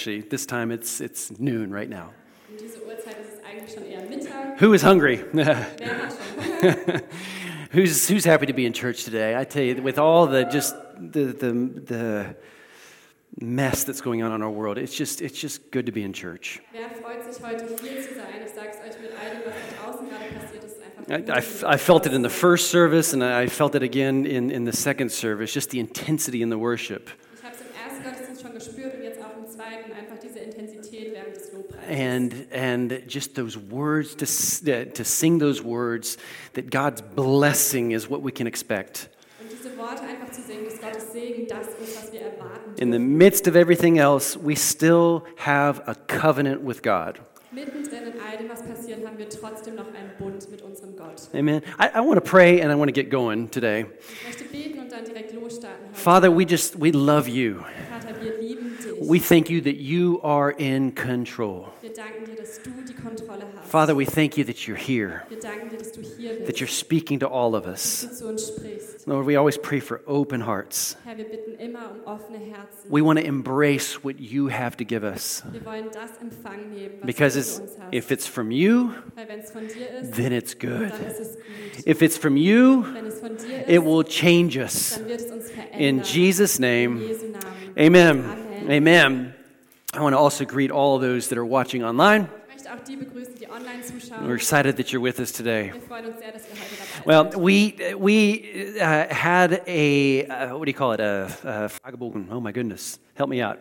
[0.00, 2.08] Actually, this time it's, it's noon right now.
[2.48, 4.58] Um diese Uhrzeit ist es eigentlich schon eher Mittag.
[4.58, 5.22] Who is hungry?
[5.34, 7.02] Wer hat schon Hunger?
[7.70, 9.36] who's, who's happy to be in church today?
[9.36, 11.52] I tell you, with all the just the, the,
[11.84, 12.36] the
[13.42, 16.14] mess that's going on in our world, it's just, it's just good to be in
[16.14, 16.62] church.
[16.72, 18.40] Wer freut sich heute hier zu sein?
[18.42, 21.68] Ich sage es euch mit all dem, was da draußen gerade passiert ist, einfach I,
[21.68, 24.64] I, I felt it in the first service, and I felt it again in, in
[24.64, 27.10] the second service, just the intensity in the worship.
[29.60, 30.38] Ich habe es im ersten Gottesdienst schon gespürt und jetzt auch im zweiten einfach diese
[30.38, 31.90] Intensität während des Lobpreises.
[31.90, 36.16] And, and just those words, to, uh, to sing those words,
[36.54, 39.10] that God's blessing is what we can expect.
[39.40, 42.74] Und diese Worte einfach zu singen, dass Gottes Segen das ist, was wir erwarten.
[42.78, 47.20] In the midst of everything else, we still have a covenant with God.
[47.52, 51.28] Mittendrin in all dem, was passiert, haben wir trotzdem noch einen Bund mit unserem Gott.
[51.34, 51.62] Amen.
[51.78, 53.86] I, I want to pray and I want to get going today.
[53.98, 55.88] Ich möchte beten und dann direkt losstarten.
[55.88, 56.00] Heute.
[56.00, 57.56] Father, we just, we love you.
[57.90, 58.69] Vater, wir lieben dich.
[59.02, 61.68] We thank you that you are in control.
[61.82, 61.94] wir
[62.26, 62.92] dir, dass du die
[63.56, 63.70] hast.
[63.70, 65.38] Father, we thank you that you're here, wir
[65.70, 68.02] dir, dass du hier bist, that you're speaking to all of us.
[68.10, 69.06] du zu uns sprichst.
[69.06, 70.96] Lord, we always pray for open hearts.
[71.06, 71.24] Herr, wir
[71.58, 72.90] immer um.
[72.90, 75.42] We want to embrace what you have to give us.
[75.50, 75.60] wir
[75.92, 76.10] das
[76.70, 77.94] nehmen, was Because du it's, uns hast.
[77.94, 80.90] if it's from you, Weil wenn es von dir ist, then it's good.
[80.92, 81.86] dann ist es gut.
[81.86, 84.90] If it's from you, es von dir it will change us.
[84.98, 85.44] dann wird es uns.
[85.78, 87.00] In Jesus' In name,
[87.78, 88.49] amen.
[88.62, 88.72] Amen.
[88.72, 89.34] Amen.
[89.94, 92.28] I want to also greet all of those that are watching online.
[92.48, 94.26] Ich möchte auch die begrüßen, die online zuschauen.
[94.26, 95.72] We're excited that you're with us today.
[95.72, 100.58] Wir freuen uns sehr, dass ihr heute dabei Well, we we uh, had a uh,
[100.58, 101.00] what do you call it?
[101.00, 101.70] A, a
[102.30, 103.58] Oh my goodness, help me out.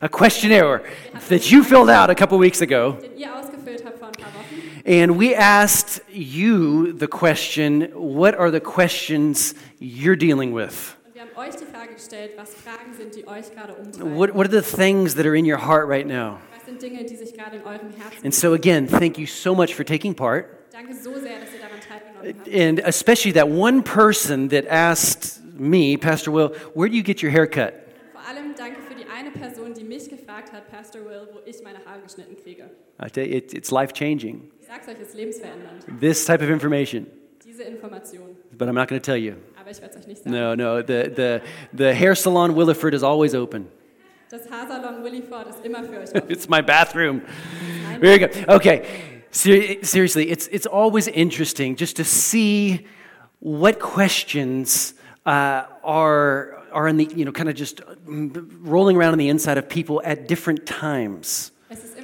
[0.00, 0.82] A questionnaire
[1.28, 4.32] that you filled out a couple weeks ago, Den ihr ausgefüllt habt vor ein paar
[4.32, 4.82] Wochen.
[4.86, 10.94] and we asked you the question: What are the questions you're dealing with?
[11.38, 14.16] Und wir haben euch die Frage gestellt, was Fragen sind, die euch gerade umtreiben.
[14.16, 16.38] What what are the things that are in your heart right now?
[16.52, 19.54] Was sind Dinge, die sich gerade in eurem Herzen And so again, thank you so
[19.54, 20.46] much for taking part.
[20.72, 22.48] Danke so sehr, dass ihr daran teilgenommen habt.
[22.52, 27.30] And especially that one person that asked me, Pastor Will, where do you get your
[27.30, 27.72] haircut?
[28.12, 31.62] Vor allem danke für die eine Person, die mich gefragt hat, Pastor Will, wo ich
[31.62, 32.68] meine Haare geschnitten kriege.
[33.00, 34.50] I tell you, it, it's life changing.
[34.60, 36.00] Ich sag's euch, es ist lebensverändernd.
[36.00, 37.06] This type of information,
[37.44, 38.36] Diese Information.
[38.58, 39.36] but I'm not going to tell you.
[39.68, 40.34] Aber ich werde es euch nicht sagen.
[40.34, 40.80] No, no.
[40.80, 41.42] The, the,
[41.76, 43.66] the hair salon Williford is always open.
[44.30, 46.22] Das Haarsalon Williford ist immer für euch offen.
[46.30, 47.20] It's my bathroom.
[48.00, 48.48] Very good.
[48.48, 48.82] Okay.
[49.30, 52.86] Ser- seriously, it's, it's always interesting just to see
[53.40, 54.94] what questions
[55.26, 59.28] uh, are, are in the, you know, kind of just mm, rolling around on the
[59.28, 61.52] inside of people at different times.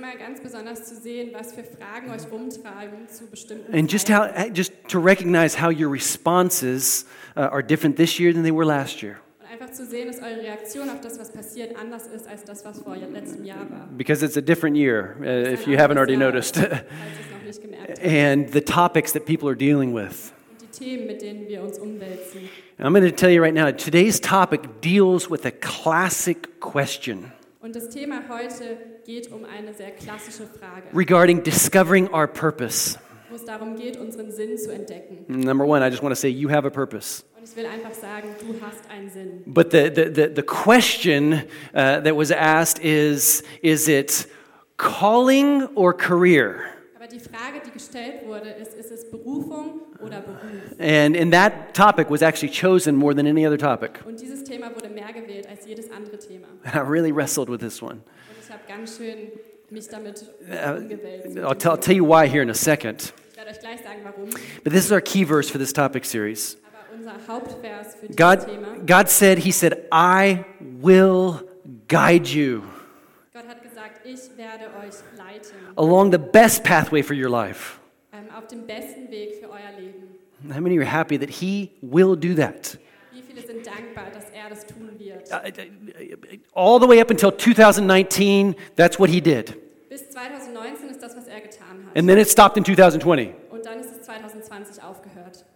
[0.05, 3.91] Es ist immer ganz besonders zu sehen, was für Fragen euch rumtreiben zu bestimmten And
[3.91, 7.07] just how, just to recognize how your responses
[7.37, 9.17] uh, are different this year than they were last year.
[9.41, 12.65] Und einfach zu sehen, dass eure Reaktion auf das, was passiert, anders ist als das,
[12.65, 13.89] was vor letztem Jahr war.
[13.97, 16.57] Because it's a different year, uh, if you haven't already noticed.
[16.57, 16.85] Jahr, als ihr
[17.21, 18.05] es noch nicht gemerkt habt.
[18.05, 20.33] and the topics that people are dealing with.
[20.51, 22.49] Und die Themen, mit denen wir uns umwälzen.
[22.77, 27.33] And I'm going to tell you right now, today's topic deals with a classic question
[27.65, 28.77] Und das Thema heute
[29.07, 32.99] geht um eine sehr klassische Frage, regarding discovering our purpose.
[33.31, 35.25] wo es darum geht, unseren Sinn zu entdecken.
[35.29, 37.25] Number one, I just want to say you have a purpose.
[37.35, 39.45] Und ich will einfach sagen, du hast einen Sinn.
[39.47, 41.33] But the, the, the, the question
[41.73, 44.29] uh, that was asked is is it
[44.77, 46.57] calling or career?
[46.97, 50.79] Aber die Frage, die gestellt wurde, ist, ist es Berufung oder Beruf?
[50.79, 54.01] And, and that topic was actually chosen more than any other topic.
[54.07, 56.47] Und dieses Thema wurde mehr gewählt als jedes andere Thema.
[56.65, 57.95] And I really wrestled with this one.
[57.95, 58.03] Und
[58.43, 59.33] ich habe ganz schön
[59.71, 61.39] mich damit Uh, umgewälzt.
[61.39, 63.13] I'll tell, I'll tell you why here in a second.
[63.31, 64.31] Ich werde euch gleich sagen, warum.
[64.63, 66.57] But this is our key verse for this topic series.
[66.65, 71.41] Aber unser Hauptvers für dieses God, Thema, God said, He said, I will
[71.89, 72.63] guide you
[73.33, 77.81] Gott hat gesagt, ich werde euch leiten along the best pathway for your life.
[78.44, 80.09] Auf dem besten Weg für euer Leben.
[80.53, 82.78] How many are happy that He will do that?
[83.12, 85.32] Wie viele sind dankbar, dass er das tun wird?
[86.53, 89.55] All the way up until 2019, that's what He did.
[89.88, 91.96] Bis 2019 ist das, was er getan hat.
[91.96, 93.31] And then it stopped in 2020.
[93.50, 95.47] Und dann ist es 2020 aufgehört.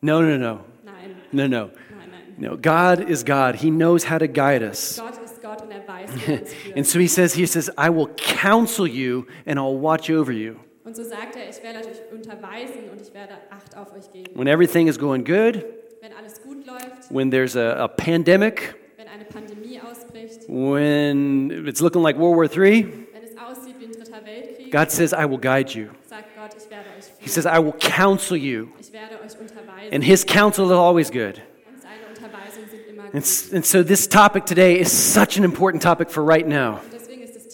[0.00, 1.48] No, no, no, Nein, no, no.
[1.48, 1.70] nein,
[2.10, 2.34] nein.
[2.36, 3.56] No, God is God.
[3.56, 5.00] He knows how to guide us.
[5.00, 7.70] Gott ist Gott und er weiß, wie er uns And so He says, He says,
[7.78, 10.56] I will counsel you and I'll watch over you.
[10.88, 14.30] Und so sagt er, ich werde euch unterweisen und ich werde Acht auf euch geben.
[14.34, 15.62] When everything is going good,
[16.00, 21.82] Wenn alles gut läuft, when there's a, a pandemic, wenn eine Pandemie ausbricht, when it's
[21.82, 25.28] looking like World War III, wenn es aussieht wie ein dritter Weltkrieg, God says, I
[25.28, 25.88] will guide you.
[26.08, 28.68] sagt Gott, ich werde euch He says, I will counsel you.
[28.80, 29.92] Ich werde euch unterweisen.
[29.92, 31.42] And His counsel is always good.
[31.68, 33.52] Und seine Unterweisungen sind immer And, gut.
[33.52, 36.80] and so this topic today is such an important topic for right now.
[36.82, 37.08] Und deswegen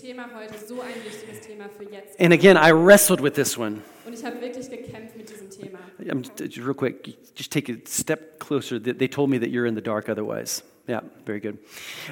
[0.05, 2.04] Thema heute so ein wichtiges Thema für jetzt.
[2.19, 3.83] And again, I wrestled with this one.
[4.07, 5.79] Und ich habe wirklich gekämpft mit diesem Thema.
[5.99, 8.79] I'm, just real quick, just take a step closer.
[8.79, 10.63] They they told me that you're in the dark otherwise.
[10.87, 11.59] Yeah, very good.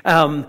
[0.05, 0.47] Um,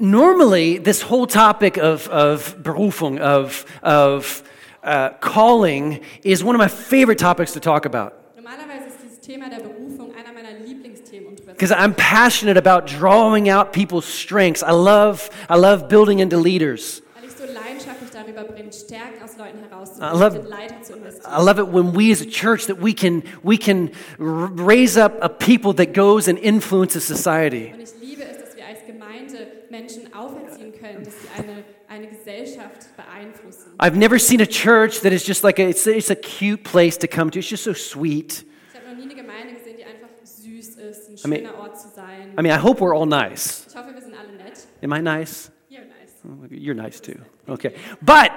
[0.00, 4.42] normally, this whole topic of, of Berufung, of, of
[4.82, 8.12] uh, calling, is one of my favorite topics to talk about.
[8.36, 13.72] Normalerweise ist dieses Thema der Berufung einer meiner Lieblingsthemen Because I'm passionate about drawing out
[13.72, 14.64] people's strengths.
[14.64, 17.02] I love, I love building into leaders.
[17.14, 21.32] weil ich so leidenschaftlich darüber Stärken aus Leuten I love- Leiter zu investieren.
[21.32, 25.12] I love it when we as a church that we can, we can raise up
[25.22, 27.72] a people that goes and influences society.
[27.74, 32.08] Und ich liebe es, dass wir als Gemeinde Menschen auferziehen können, dass sie eine, eine
[32.08, 33.72] Gesellschaft beeinflussen.
[33.78, 36.98] I've never seen a church that is just like a, it's, it's a cute place
[36.98, 37.38] to come to.
[37.38, 38.44] It's just so sweet.
[38.72, 41.58] Ich habe noch nie eine Gemeinde gesehen, die einfach süß ist, ein I mean- schöner
[41.60, 42.32] Ort zu sein.
[42.38, 43.66] I mean, I hope we're all nice.
[43.68, 44.58] Ich hoffe, wir sind alle nett.
[44.82, 45.50] Am I nice?
[45.68, 46.12] Ihr nice.
[46.24, 47.14] Oh, you're nice too.
[47.48, 47.74] Okay.
[48.00, 48.30] But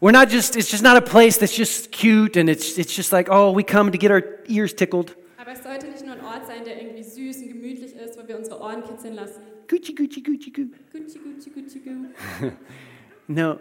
[0.00, 3.12] we're not just, it's just not a place that's just cute and it's, it's just
[3.12, 5.14] like, oh, we come to get our ears tickled.
[5.38, 8.26] Aber es sollte nicht nur ein Ort sein, der irgendwie süß und gemütlich ist, wo
[8.26, 9.42] wir unsere Ohren kitzeln lassen.
[9.68, 10.50] Gucci, Gucci, Gucci.
[10.52, 12.50] Gucci, Gucci, Gucci, Gu.
[13.28, 13.60] No,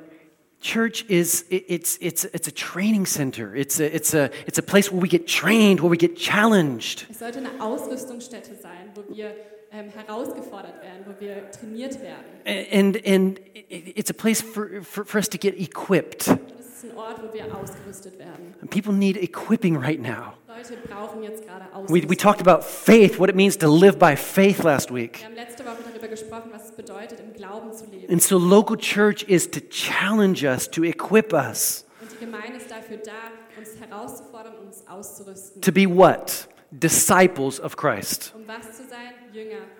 [0.61, 3.55] church is, it- it's, it's, it's a training center.
[3.55, 7.05] It's a, it's, a, it's a place where we get trained, where we get challenged.
[7.11, 9.35] Es sollte eine Ausrüstungsstätte sein, wo wir
[9.71, 12.25] ähm, herausgefordert werden, wo wir trainiert werden.
[12.71, 13.39] And, and
[13.69, 16.27] it's a place for, for, for us to get equipped.
[16.27, 18.56] Ist ein Ort, wo wir ausgerüstet werden.
[18.62, 20.33] And people need equipping right now.
[20.48, 22.10] Leute brauchen jetzt gerade We, Ausrüstung.
[22.10, 25.19] we talked about faith, what it means to live by faith last week.
[25.19, 28.12] Wir haben letzte Woche darüber gesprochen, was es bedeutet, im Glauben zu leben.
[28.12, 32.69] And so local church is to challenge us, to equip us, Und die Gemeinde ist
[32.72, 33.12] dafür da,
[33.57, 35.62] uns herauszufordern uns auszurüsten.
[35.62, 36.48] to be what?
[36.72, 38.33] Disciples of Christ.
[38.36, 39.13] Um was zu sein?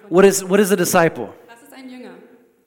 [0.09, 1.33] What is, what is a disciple?
[1.47, 2.13] was ist ein Jünger?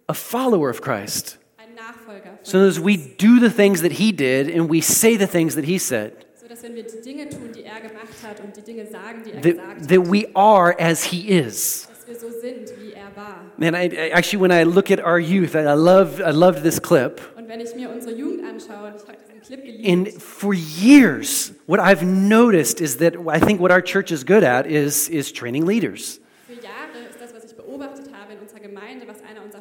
[0.09, 1.39] A follower of Christ.
[1.59, 2.39] Ein Nachfolger.
[2.43, 5.65] So as we do the things that he did and we say the things that
[5.65, 8.63] he said, so dass wenn wir die Dinge tun, die er gemacht hat und die
[8.63, 11.89] Dinge sagen, die er that, that we are as he is.
[12.07, 13.45] dass so sind, wie er war.
[13.57, 16.81] Man, I, I- actually, when I look at our youth, I love, I loved this
[16.81, 17.21] clip.
[17.37, 21.53] Und wenn ich mir unsere Jugend anschaue, und ich habe diesen Clip And for years,
[21.67, 25.33] what I've noticed is that I think what our church is good at is, is
[25.33, 26.21] training leaders.
[26.47, 29.51] für Jahre ist das, was ich beobachtet habe in unserer Gemeinde, was einer unserer Stärken
[29.51, 29.52] ist, ist Leiter zu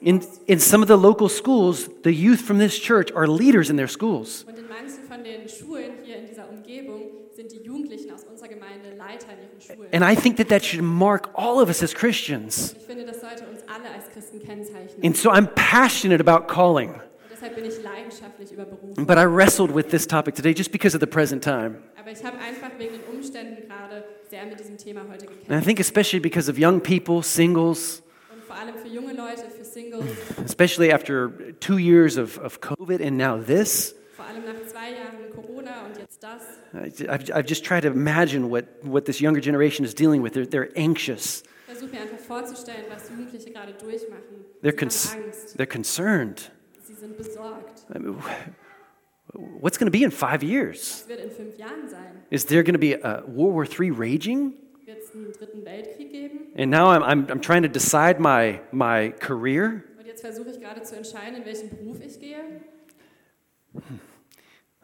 [0.00, 3.76] In, in some of the local schools, the youth from this church are leaders in
[3.76, 4.44] their schools.
[4.46, 7.02] Und in manchen von den Schulen hier in dieser Umgebung
[7.34, 9.92] sind die Jugendlichen aus unserer Gemeinde Leiter in ihren Schulen.
[9.92, 12.74] And I think that that should mark all of us as Christians.
[12.78, 15.04] Ich finde, das sollte uns alle als Christen kennzeichnen.
[15.04, 16.94] And so I'm passionate about calling.
[17.54, 21.06] Bin ich leidenschaftlich über But I wrestled with this topic today just because of the
[21.06, 21.76] present time.
[21.96, 22.18] Aber ich
[22.78, 23.06] wegen den
[24.28, 28.02] sehr mit Thema heute And I think especially because of young people, singles,
[28.32, 30.04] Und vor allem für junge Leute, für Singles,
[30.44, 33.94] especially after two years of, of COVID and now this.
[34.16, 36.42] vor allem nach zwei Jahren Corona und jetzt das.
[37.08, 40.32] I've, I've just tried to imagine what, what this younger generation is dealing with.
[40.32, 44.44] They're, they're anxious, versuche mir einfach vorzustellen, was Jugendliche gerade durchmachen.
[44.62, 46.50] they're, Sie cons- Angst, they're concerned.
[46.82, 47.84] sie sind besorgt.
[47.94, 48.16] I mean,
[49.60, 51.04] what's going to be in five years?
[51.06, 52.22] Was wird in fünf Jahren sein?
[52.30, 54.54] Is there going to be a World War III raging?
[56.56, 59.84] And now I'm, I'm, I'm trying to decide my, my career.
[59.98, 62.36] Und jetzt versuche ich gerade zu entscheiden, in welchen Beruf ich gehe.
[63.74, 63.82] Let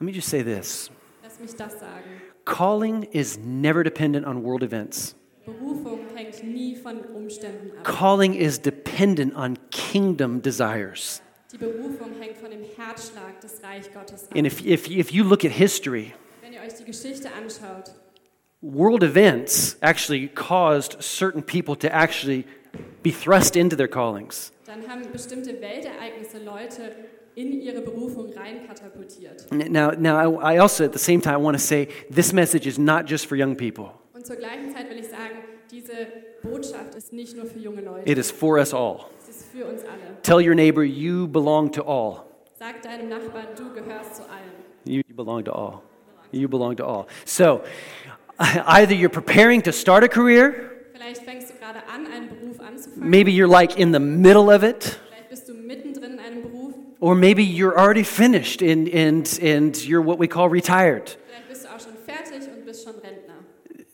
[0.01, 0.91] me just say this
[1.23, 2.05] Lass mich das sagen.
[2.45, 5.15] calling is never dependent on world events,
[5.47, 7.85] Berufung hängt nie von Umständen ab.
[7.85, 11.23] calling is dependent on kingdom desires.
[11.53, 14.37] Die Berufung hängt von dem Herzschlag des Reich Gottes ab.
[14.37, 16.15] And if, if, if you look at history,
[18.63, 22.45] world events actually caused certain people to actually
[23.03, 24.53] be thrust into their callings.
[24.67, 26.95] dann haben bestimmte Weltereignisse Leute
[27.35, 29.51] in ihre Berufung reinkatapultiert.
[29.71, 32.79] Now, now I I also at the same time want to say this message is
[32.79, 33.91] not just for young people.
[34.15, 35.39] Und zur gleichen Zeit will ich sagen,
[35.71, 35.93] diese
[36.43, 39.07] Botschaft ist nicht nur für junge Leute, It is for us all.
[39.21, 40.17] es ist für uns alle.
[40.23, 42.25] Tell your neighbor you belong to all.
[42.59, 44.53] Sag deinem Nachbarn, du gehörst zu allen.
[44.85, 45.83] You belong to all.
[46.31, 47.07] You belong to all.
[47.25, 47.61] So,
[48.67, 53.11] either you're preparing to start a career, Vielleicht fängst du gerade an, einen Beruf anzufangen.
[53.11, 56.75] maybe you're like in the middle of it, Vielleicht bist du mittendrin in einem Beruf.
[57.01, 61.17] or maybe you're already finished and, and, and you're what we call retired.
[61.29, 63.35] Vielleicht bist du auch schon fertig und bist schon Rentner.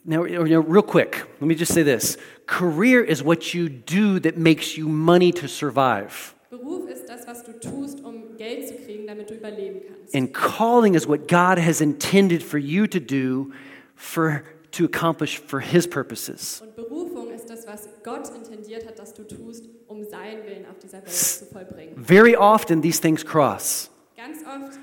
[0.05, 2.17] Now, you know, real quick, let me just say this
[2.47, 6.35] career is what you do that makes you money to survive.
[6.51, 10.15] Beruf ist das, was du tust, um Geld zu kriegen, damit du überleben kannst.
[10.15, 13.53] And calling is what God has intended for you to do
[13.99, 16.63] for, to accomplish for His purposes.
[16.63, 20.79] Und Berufung ist das, was Gott intendiert hat, dass du tust, um seinen Willen auf
[20.79, 21.97] dieser Welt zu vollbringen.
[21.97, 23.91] Very often, these things cross.
[24.17, 24.79] Ganz oft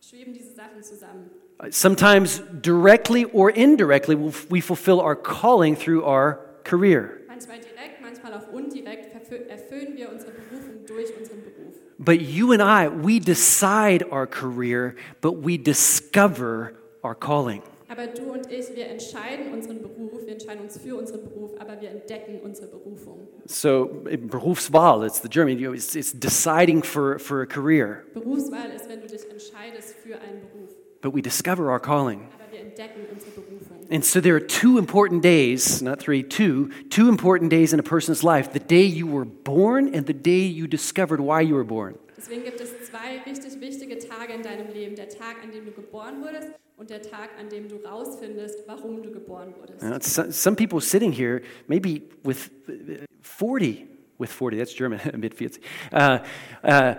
[0.00, 1.30] schweben diese Sachen zusammen.
[1.70, 4.14] Sometimes directly or indirectly,
[4.50, 7.22] we fulfill our calling through our career.
[7.28, 9.14] Manchmal direkt, manchmal auch indirekt
[9.48, 11.74] erfüllen wir unsere Berufung durch unseren Beruf.
[11.98, 17.62] But you and I, we decide our career, but we discover our calling.
[17.88, 21.80] Aber du und ich, wir entscheiden unseren Beruf, wir entscheiden uns für unseren Beruf, aber
[21.80, 23.28] wir entdecken unsere Berufung.
[23.46, 29.00] So, Berufswahl, it's the German, it's, it's deciding for, for a career, Berufswahl ist, wenn
[29.00, 32.28] du dich entscheidest für einen Beruf, but we discover our calling.
[32.34, 33.76] aber wir entdecken unsere Berufung.
[33.88, 37.84] And so there are two important days, not three, two, two important days in a
[37.84, 41.64] person's life the day you were born and the day you discovered why you were
[41.64, 41.94] born.
[42.16, 44.94] Deswegen gibt es zwei richtig wichtige Tage in deinem Leben.
[44.96, 49.02] Der Tag, an dem du geboren wurdest und der Tag, an dem du rausfindest, warum
[49.02, 50.14] du geboren wurdest.
[50.14, 53.86] So- some people sitting here, maybe with uh, 40,
[54.18, 55.60] with 40, that's German, mid 40,
[55.92, 56.18] uh,
[56.64, 56.94] uh,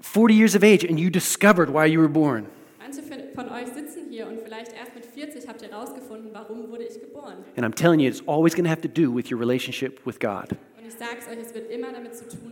[0.00, 2.46] 40 years of age, and you discovered why you were born.
[2.78, 3.02] Manche
[3.34, 7.00] von- euch sitzen hier und vielleicht erst mit 40 habt ihr herausgefunden, warum wurde ich
[7.00, 7.44] geboren.
[7.56, 10.18] And I'm telling you, it's always going to have to do with your relationship with
[10.20, 10.50] God.
[10.78, 12.51] Und ich sage es euch, es wird immer damit zu tun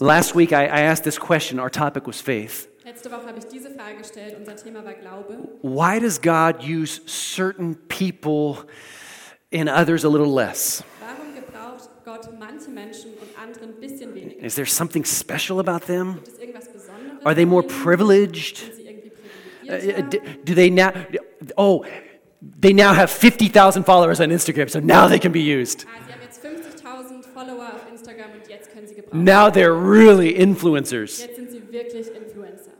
[0.00, 1.58] Last week, I, I asked this question.
[1.58, 2.68] Our topic was faith.
[2.84, 4.36] Letzte Woche habe ich diese Frage gestellt.
[4.38, 5.38] Unser Thema war Glaube.
[5.62, 8.66] Why does God use certain people
[9.52, 10.84] and others a little less?
[11.00, 14.42] Warum gebraucht Gott manche Menschen und andere ein bisschen weniger?
[14.44, 16.16] Is there something special about them?
[16.16, 17.24] Gibt es irgendwas Besonderes?
[17.24, 18.58] Are they more privileged?
[18.58, 19.10] Sind sie irgendwie
[19.66, 20.02] Uh, uh,
[20.44, 20.92] do they now?
[21.56, 21.86] Oh,
[22.60, 25.86] they now have 50,000 followers on Instagram, so now they can be used.
[25.88, 29.02] Ah, sie haben jetzt 50.000 Follower auf Instagram und jetzt können sie gebrauchen.
[29.14, 31.20] Now they're really influencers.
[31.20, 32.72] Jetzt sind sie wirklich Influencer.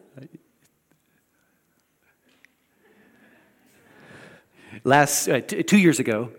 [4.82, 6.30] Last uh, t- two years ago,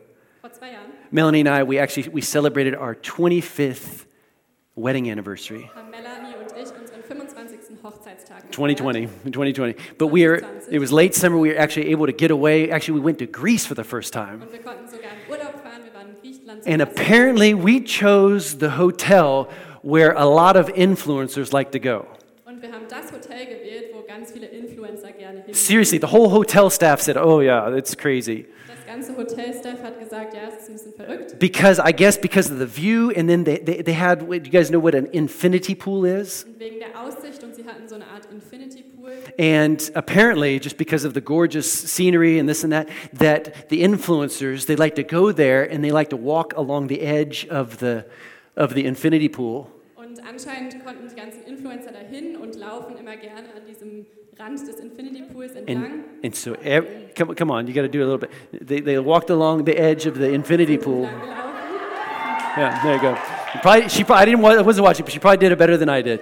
[0.44, 4.06] Jahren Melanie and I we actually we celebrated our 25th
[4.76, 5.72] wedding anniversary.
[5.74, 7.60] haben Melanie und ich unseren 25.
[7.82, 8.52] Hochzeitstag gefeiert.
[8.52, 9.76] 2020, 2020.
[9.98, 11.38] But we are, it was late summer.
[11.38, 12.70] We were actually able to get away.
[12.70, 14.42] Actually, we went to Greece for the first time.
[14.42, 15.84] Und wir konnten sogar in Urlaub fahren.
[15.84, 16.64] Wir waren in Griechenland.
[16.64, 19.48] zum And apparently, we chose the hotel
[19.86, 22.08] where a lot of influencers like to go.
[22.46, 25.54] Und wir haben das Hotel gewählt, wo ganz viele Influencer gerne hin.
[25.54, 28.46] Seriously, the whole hotel staff said, Oh, yeah, it's crazy.
[28.68, 31.40] Das ganze Hotelstaff hat gesagt, ja, es ist ein bisschen verrückt.
[31.40, 34.52] Because, I guess, because of the view, and then they, they, they had, do you
[34.52, 36.46] guys know what an infinity pool is?
[36.46, 39.12] Und wegen der Aussicht und sie hatten so eine Art Infinity Pool.
[39.38, 44.66] And apparently, just because of the gorgeous scenery and this and that, that the influencers,
[44.66, 48.06] they like to go there and they like to walk along the edge of the,
[48.56, 49.70] of the infinity pool.
[50.28, 54.06] Anscheinend konnten die ganzen Influencer dahin und laufen immer gerne an diesem
[54.40, 55.84] Rand des Infinity Pools entlang.
[55.84, 58.30] And, and so, ev- come, come on, you got to do a little bit.
[58.52, 61.04] They, they walked along the edge of the infinity pool.
[62.58, 63.18] Yeah, there you go.
[63.62, 65.90] Probably, she probably, I didn't, I wasn't watching, but she probably did it better than
[65.90, 66.22] I did.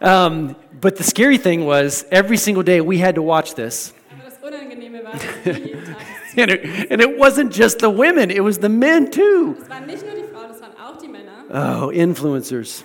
[0.00, 3.92] Um, but the scary thing was, every single day we had to watch this.
[4.10, 7.80] Aber das Unangenehme war, dass wir jeden Tag es And it, and it wasn't just
[7.80, 9.56] the women, it was the men too.
[9.60, 11.82] Es waren nicht nur die Frauen, es waren auch die Männer.
[11.82, 12.84] Oh, influencers.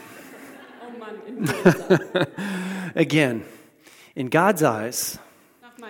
[2.95, 3.43] Again,
[4.15, 5.19] in God's eyes,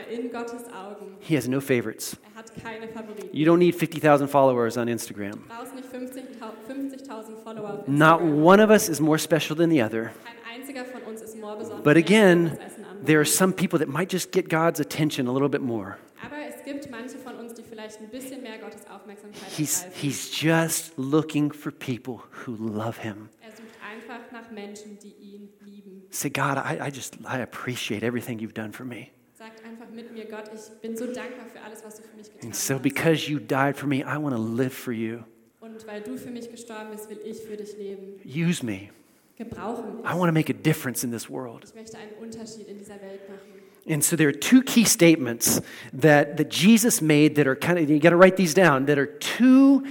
[0.10, 1.16] in Gottes Augen.
[1.20, 2.18] He has no favorites.
[2.24, 3.30] Er hat keine Favoriten.
[3.32, 5.40] You don't need 50,000 followers on Instagram.
[5.76, 6.26] Nicht 50.000
[6.68, 10.12] 50.000 Follower auf Not one of us is more special than the other.
[10.24, 11.84] Kein einziger von uns ist more besonders.
[11.84, 13.06] But again, als ein anderer.
[13.06, 15.98] there are some people that might just get God's attention a little bit more.
[16.24, 20.02] Aber es gibt manche von uns, die vielleicht ein bisschen mehr Gottes Aufmerksamkeit He's, ergreifen.
[20.02, 23.30] he's just looking for people who love Him.
[23.42, 23.45] Er
[24.10, 26.04] einfach nach Menschen, die ihn lieben.
[26.10, 29.08] Say, God, I, I just, I appreciate everything you've done for me.
[29.34, 32.32] Sagt einfach mit mir, Gott, ich bin so dankbar für alles, was du für mich
[32.32, 35.24] getan And so because you died for me, I want to live for you.
[35.60, 38.20] Und weil du für mich gestorben bist, will ich für dich leben.
[38.24, 38.90] Use me.
[39.38, 40.06] Gebrauche mich.
[40.06, 41.66] I want to make a difference in this world.
[41.66, 43.56] Ich möchte einen Unterschied in dieser Welt machen.
[43.88, 45.62] And so there are two key statements
[45.94, 48.98] that, that Jesus made that are kind of, you got to write these down, that
[48.98, 49.84] are two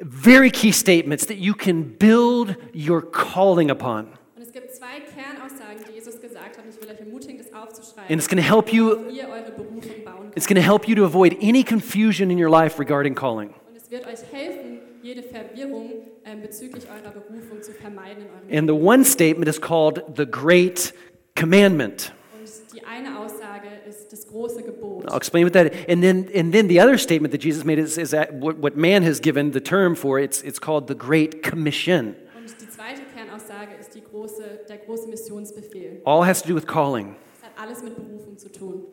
[0.00, 4.06] very key statements that you can build your calling upon.
[4.36, 6.64] Und es gibt zwei Kernaussagen, die Jesus gesagt hat.
[6.68, 8.10] Ich will euch ermutigen, das aufzuschreiben.
[8.10, 10.94] And it's going to help you, ihr eure Berufung bauen it's going to help you
[10.94, 13.48] to avoid any confusion in your life regarding calling.
[13.66, 15.90] Und es wird euch helfen, jede Verwirrung
[16.24, 20.26] ähm, bezüglich eurer Berufung zu vermeiden in eurem And the one statement is called the
[20.26, 20.92] Great
[21.34, 22.12] Commandment.
[22.38, 23.55] Und die eine Aussage
[23.86, 25.04] ist das große Gebot.
[25.06, 25.84] I'll explain what that is.
[25.88, 28.76] And then, and then the other statement that Jesus made is, is that what, what
[28.76, 32.16] man has given the term for, it's, it's called the Great Commission.
[32.36, 36.00] Und die zweite Kernaussage ist die große, der große Missionsbefehl.
[36.04, 37.16] All has to do with calling.
[37.36, 38.86] Es hat alles mit Berufung zu tun.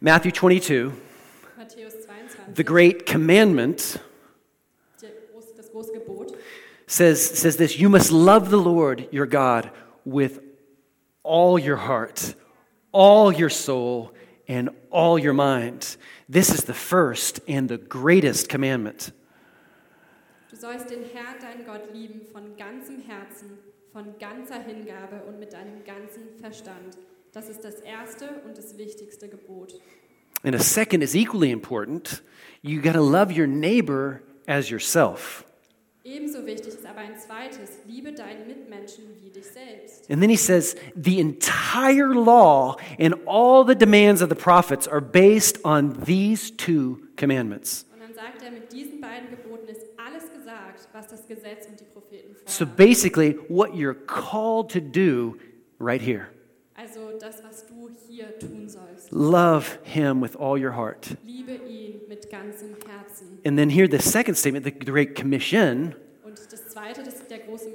[0.00, 0.92] Matthew 22,
[1.56, 4.00] Matthäus 22, the Great Commandment
[5.00, 5.70] der große, das
[6.86, 9.70] says, says this You must love the Lord your God
[10.04, 10.40] with
[11.22, 12.34] all your heart,
[12.92, 14.12] all your soul,
[14.48, 15.96] and all your mind.
[16.28, 19.12] This is the first and the greatest commandment.
[20.50, 23.58] Du sollst den Herrn, deinen Gott, lieben von ganzem Herzen,
[23.92, 26.98] von ganzer Hingabe und mit deinem ganzen Verstand.
[27.32, 29.80] Das ist das erste und das wichtigste Gebot.
[30.44, 32.22] And a second is equally important.
[32.62, 35.44] You got to love your neighbor as yourself.
[36.04, 40.10] Ebenso wichtig ist aber ein zweites, liebe deinen Mitmenschen wie dich selbst.
[40.10, 45.00] And then he says, the entire law and all the demands of the prophets are
[45.00, 47.86] based on these two commandments.
[47.94, 51.78] Und dann sagt er, mit diesen beiden Geboten ist alles gesagt, was das Gesetz und
[51.78, 55.36] die Propheten So basically, what you're called to do
[55.78, 56.26] right here
[56.74, 59.12] Also das, was du hier tun sollst.
[59.12, 61.16] love him with all your heart.
[61.24, 63.01] Liebe ihn mit ganzem Herzen.
[63.44, 65.94] And then here, the second statement, the Great Commission,
[66.72, 67.70] zweite, das der große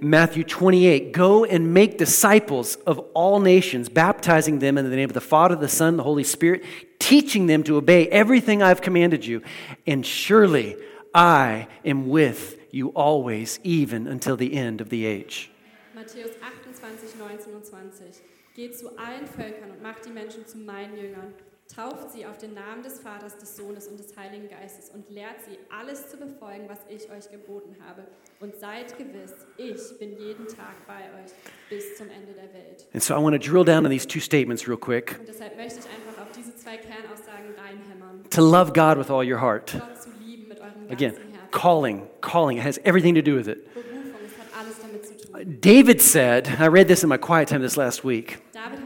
[0.00, 5.14] Matthew 28 Go and make disciples of all nations, baptizing them in the name of
[5.14, 6.62] the Father, the Son, the Holy Spirit,
[6.98, 9.42] teaching them to obey everything I've commanded you.
[9.86, 10.76] And surely
[11.14, 15.50] I am with you always, even until the end of the age.
[15.94, 18.22] Matthäus 28, 19 und 20.
[18.54, 21.34] Geht zu allen Völkern und macht die Menschen zu meinen Jüngern.
[21.74, 25.36] Tauft sie auf den Namen des Vaters, des Sohnes und des Heiligen Geistes und lehrt
[25.48, 28.02] sie, alles zu befolgen, was ich euch geboten habe.
[28.40, 31.30] Und seid gewiss, ich bin jeden Tag bei euch
[31.68, 32.86] bis zum Ende der Welt.
[32.92, 35.16] And so I want to drill down on these two statements real quick.
[35.20, 38.24] Und deshalb möchte ich einfach auf diese zwei Kernaussagen reinhämmern.
[38.30, 39.72] To love God with all your heart.
[39.72, 41.50] Gott zu lieben mit eurem Again, ganzen Herzen.
[41.52, 43.72] calling, calling, it has everything to do with it.
[43.74, 45.60] Berufung, es hat alles damit zu tun.
[45.60, 48.79] David said, I read this in my quiet time this last week, David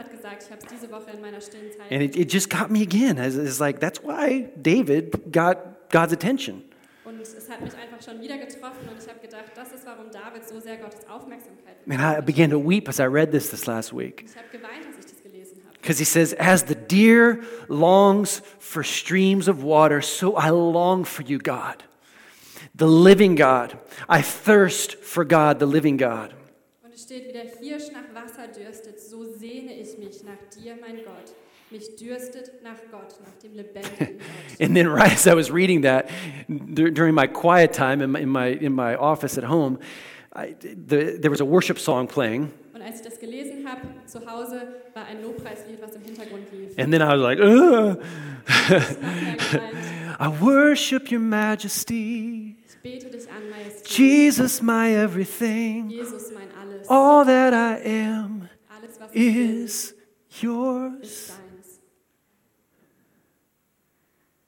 [1.91, 3.19] and it, it just got me again.
[3.19, 6.65] It's, like, that's why David got God's attention.
[7.05, 10.11] Und es hat mich einfach schon wieder getroffen und ich habe gedacht, das ist, warum
[10.11, 13.67] David so sehr Gottes Aufmerksamkeit And I began to weep as I read this this
[13.67, 14.25] last week.
[14.27, 15.75] Ich habe geweint, als ich das gelesen habe.
[15.81, 21.23] Because he says, As the deer longs for streams of water, so I long for
[21.23, 21.85] you, God,
[22.75, 23.79] the living God.
[24.09, 26.33] I thirst for God, the living God.
[27.15, 31.33] Steht, wie der Hirsch nach Wasser dürstet, so sehne ich mich nach dir, mein Gott.
[31.71, 34.61] Mich dürstet nach Gott, nach dem lebendigen Gott.
[34.61, 36.09] And then, right as I was reading that
[36.49, 39.79] dur- during my quiet time in my, in my, in my office at home,
[40.35, 42.51] I, the, there was a worship song playing.
[42.75, 46.77] Und als ich das gelesen habe, zu Hause war ein Lobpreislied, was im Hintergrund lief.
[46.79, 47.97] And then I was like, Ugh.
[50.19, 53.89] I worship your majesty, Ich bete dich an, Majestät.
[53.97, 55.89] Jesus, my everything.
[55.89, 56.44] Jesus, mein Alles.
[56.89, 59.95] All that I am Alles, was ich bin, is
[60.43, 61.33] yours.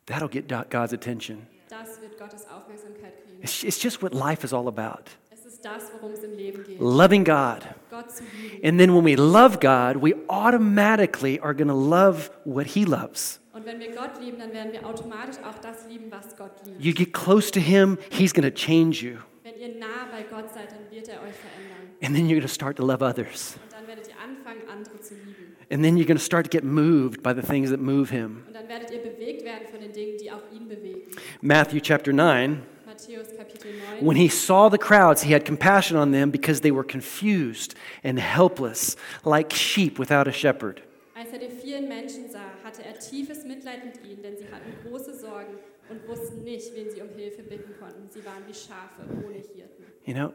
[0.06, 1.46] That'll get God's attention.
[1.68, 3.42] Das wird Gottes Aufmerksamkeit kriegen.
[3.42, 6.62] It's, it's just what life is all about Es ist das, worum es im Leben
[6.64, 6.78] geht.
[6.80, 7.66] loving God.
[7.90, 8.64] Gott zu lieben.
[8.64, 13.40] And then when we love God, we automatically are going to love what He loves.
[13.52, 16.80] Und wenn wir Gott lieben, dann werden wir automatisch auch das lieben, was Gott liebt.
[16.80, 19.18] You get close to Him, He's going to change you.
[19.46, 21.94] Wenn ihr nah bei Gott seid, dann wird er euch verändern.
[22.02, 23.56] And then you're going to start to love others.
[23.62, 25.54] Und dann werdet ihr anfangen, andere zu lieben.
[25.70, 28.42] And then you're going to start to get moved by the things that move Him.
[28.48, 31.12] Und dann werdet ihr bewegt werden von den Dingen, die auch ihn bewegen.
[31.42, 32.60] Matthew chapter 9.
[32.60, 34.04] 9.
[34.04, 38.18] When he saw the crowds, he had compassion on them because they were confused and
[38.18, 40.82] helpless, like sheep without a shepherd.
[41.14, 44.72] Als er die vielen Menschen sah, hatte er tiefes Mitleid mit ihnen, denn sie hatten
[44.88, 45.54] große Sorgen
[45.88, 48.08] und wussten nicht, wen sie um Hilfe bitten konnten.
[48.10, 49.84] Sie waren wie Schafe ohne Hirten.
[50.04, 50.32] You know,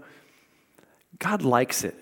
[1.20, 1.96] God likes it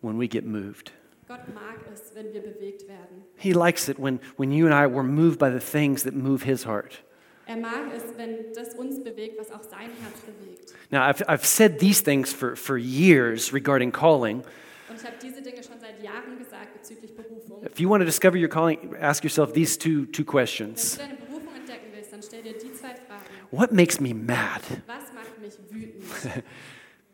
[0.00, 0.92] when we get moved.
[1.28, 3.24] Gott mag es, wenn wir bewegt werden.
[3.36, 6.44] He likes it when, when you and I were moved by the things that move
[6.44, 7.02] his heart.
[7.46, 10.72] Er mag es, wenn das uns bewegt, was auch sein Herz bewegt.
[10.90, 14.42] Now, I've, I've said these things for, for years regarding calling.
[14.88, 17.64] Und ich habe diese Dinge schon seit Jahren gesagt bezüglich Berufung.
[17.64, 21.02] If you want to discover your calling, ask yourself these two, two Wenn questions du
[21.02, 23.35] deine Berufung entdecken willst, dann stell dir die zwei Fragen.
[23.50, 24.62] What makes me mad?
[24.86, 26.04] Was macht mich wütend?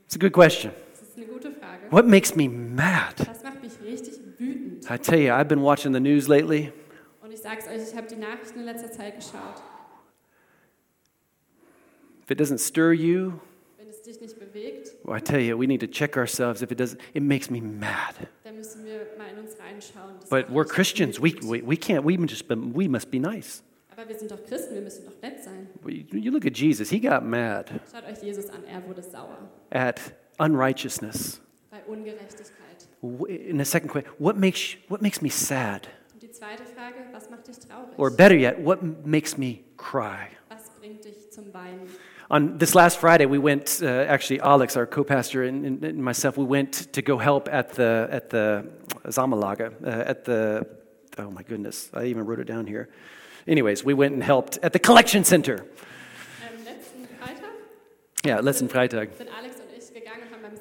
[0.06, 0.72] It's a good question.
[1.16, 1.90] Eine gute Frage.
[1.90, 3.14] What makes me mad?
[3.26, 4.90] Was macht mich richtig wütend?
[4.90, 6.72] I tell you, I've been watching the news lately.
[7.22, 9.62] Und ich sage es euch, ich habe die Nachrichten in letzter Zeit geschaut.
[12.22, 13.34] If it doesn't stir you,
[13.78, 16.62] Wenn es dich nicht bewegt, well, I tell you, we need to check ourselves.
[16.62, 18.14] If it doesn't, it makes me mad.
[18.44, 20.14] dann müssen wir mal in uns reinschauen.
[20.30, 21.20] But we're Christians.
[21.20, 23.62] We, we, we can't, we just, we must be nice.
[23.90, 25.62] Aber wir sind doch Christen, wir müssen doch nett sein.
[25.86, 29.38] You look at Jesus, he got mad Schaut euch Jesus an, er wurde sauer
[29.70, 30.00] at
[30.38, 31.40] unrighteousness.
[31.70, 32.88] bei Ungerechtigkeit.
[33.28, 35.88] In the second question, what makes, what makes me sad?
[36.12, 37.98] Und die zweite Frage, was macht dich traurig?
[37.98, 40.28] Or better yet, what makes me cry?
[40.48, 41.88] was bringt dich zum Weinen?
[42.30, 46.02] On this last Friday, we went, uh, actually, Alex, our co pastor, and, and, and
[46.02, 48.64] myself, we went to go help at the, at the
[49.06, 50.66] Sammellager, uh, at the,
[51.18, 52.88] oh my goodness, I even wrote it down here.
[53.46, 55.64] Anyways, we went and helped at the collection center.
[56.42, 57.50] Ähm, letzten Freitag
[58.24, 59.09] Yeah, letzten Freitag.
[59.18, 60.57] sind Alex und ich gegangen und haben beim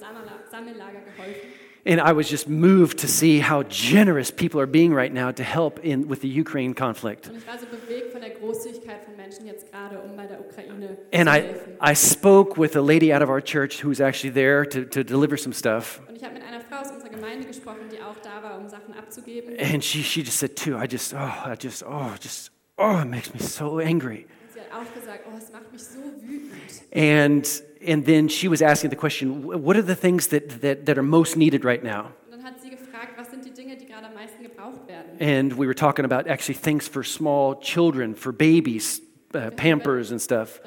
[0.49, 1.49] Sammellager geholfen.
[1.83, 5.43] And I was just moved to see how generous people are being right now to
[5.43, 7.27] help in, with the Ukraine conflict.
[7.27, 10.39] Und ich war so bewegt von der Großzügigkeit von Menschen jetzt gerade, um bei der
[10.41, 11.73] Ukraine And zu I, helfen.
[11.81, 15.03] I spoke with a lady out of our church who was actually there to, to
[15.03, 16.01] deliver some stuff.
[16.07, 18.67] Und ich habe mit einer Frau aus unserer Gemeinde gesprochen, die auch da war, um
[18.69, 19.55] Sachen abzugeben.
[19.59, 23.05] And she, she just said, too, I just, oh, I just, oh, just, oh, it
[23.05, 24.27] makes me so angry.
[26.91, 30.97] And, and then she was asking the question, what are the things that, that, that
[30.97, 32.11] are most needed right now?
[35.19, 39.01] And we were talking about actually things for small children, for babies,
[39.33, 40.59] uh, Pampers and stuff.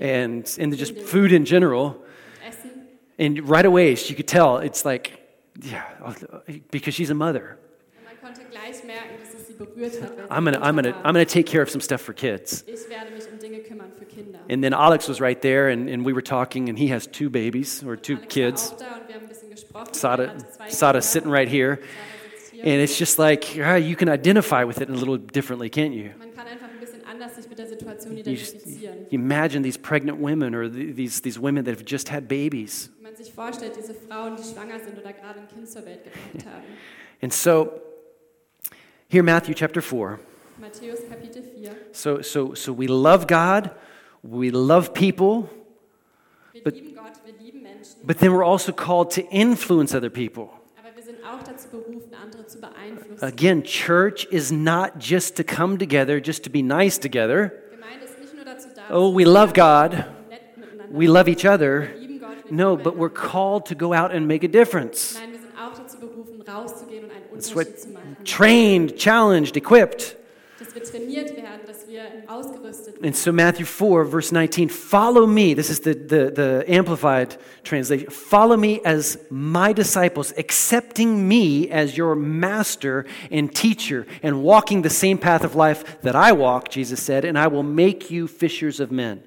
[0.00, 2.04] And and just food in general.
[3.18, 5.20] And right away, she could tell it's like,
[5.62, 5.84] yeah,
[6.70, 7.58] because she's a mother.
[10.30, 10.94] I'm gonna, I'm gonna.
[11.04, 12.64] I'm gonna take care of some stuff for kids.
[12.66, 14.40] Ich werde mich um Dinge kümmern für Kinder.
[14.50, 17.30] And then Alex was right there, and, and we were talking, and he has two
[17.30, 18.72] babies or two kids.
[18.72, 19.94] war auch da und wir haben ein bisschen gesprochen.
[19.94, 21.78] Sada, Er zwei Sada sitting right here,
[22.50, 25.92] Sada and it's just like ah, you can identify with it a little differently, can't
[25.94, 26.10] you?
[26.18, 29.78] Man kann einfach ein bisschen anders sich mit der Situation You, just, you imagine these
[29.78, 33.72] pregnant women or these these women that have just had babies, Wenn man sich vorstellt,
[33.76, 36.64] diese Frauen, die schwanger sind oder gerade ein Kind zur Welt gebracht haben.
[37.22, 37.70] and so
[39.08, 40.20] here, Matthew chapter four.
[40.60, 41.70] Matthäus Kapitel 4.
[41.92, 43.70] So, so, so we love God,
[44.22, 45.48] we love people,
[46.52, 50.10] Wir But- lieben Gott, wir lieben Menschen, but then we're also called to influence other
[50.10, 50.50] people.
[50.78, 53.22] aber wir sind auch dazu berufen, andere zu beeinflussen.
[53.22, 57.52] Again, church is not just to come together, just to be nice together.
[58.04, 60.04] Ist nicht nur dazu da, Oh, we love God,
[60.90, 61.88] we love each other.
[62.20, 65.14] Gott, No, but we're called to go out and make a difference.
[65.18, 68.16] Nein, wir sind auch dazu berufen, rauszugehen und einen Unterschied zu machen.
[68.24, 70.16] trained, challenged, equipped.
[70.58, 73.04] Dass wir trainiert werden, dass wir ausgerüstet werden.
[73.04, 75.54] And so, Matthew 4, verse 19, follow me.
[75.54, 78.08] This is the, the, the amplified translation.
[78.08, 84.90] Follow me as my disciples, accepting me as your master and teacher, and walking the
[84.90, 88.80] same path of life that I walk, Jesus said, and I will make you fishers
[88.80, 89.22] of men.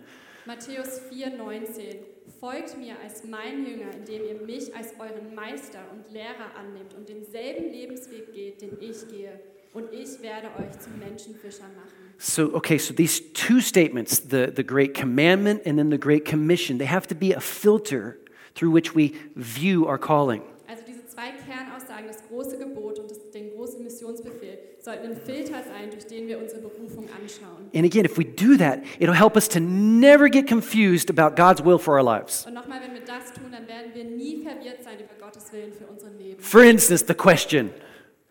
[0.47, 6.55] Matthäus 4,19 Folgt mir als mein Jünger, indem ihr mich als euren Meister und Lehrer
[6.55, 9.39] annehmt und denselben Lebensweg geht, den ich gehe.
[9.73, 12.13] Und ich werde euch zu Menschenfischern machen.
[12.19, 16.77] So, okay, so these two statements, the, the Great Commandment and then the Great Commission,
[16.77, 18.17] they have to be a filter
[18.55, 20.41] through which we view our calling.
[20.67, 24.46] Also diese zwei Kernaussagen, das große Gebot und das, den großen Missionsbefehl,
[24.87, 27.69] sollten ein Filter sein, durch den wir unsere Berufung anschauen.
[27.75, 31.61] And again, if we do that, it'll help us to never get confused about God's
[31.61, 32.45] will for our lives.
[32.45, 35.73] Und nochmal, wenn wir das tun, dann werden wir nie verwirrt sein über Gottes Willen
[35.73, 36.41] für unser Leben.
[36.41, 37.71] For instance, the question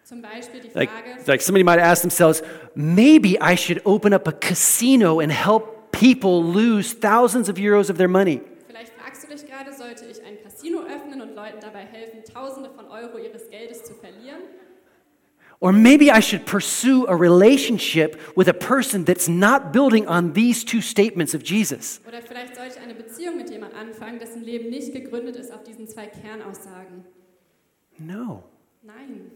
[0.02, 2.42] Zum Beispiel die like, Frage, like somebody might ask themselves,
[2.74, 7.98] maybe I should open up a casino and help people lose thousands of euros of
[7.98, 8.40] their money.
[8.66, 12.70] vielleicht fragst du dich gerade, sollte ich ein Casino öffnen und Leuten dabei helfen, Tausende
[12.70, 14.40] von Euro ihres Geldes zu verlieren?
[15.60, 20.64] Or maybe I should pursue a relationship with a person that's not building on these
[20.64, 22.00] two statements of Jesus.
[22.06, 25.62] Oder vielleicht sollte ich eine Beziehung mit jemandem anfangen, dessen Leben nicht gegründet ist auf
[25.62, 27.04] diesen zwei Kernaussagen?
[27.98, 28.44] No.
[28.82, 29.30] Nein.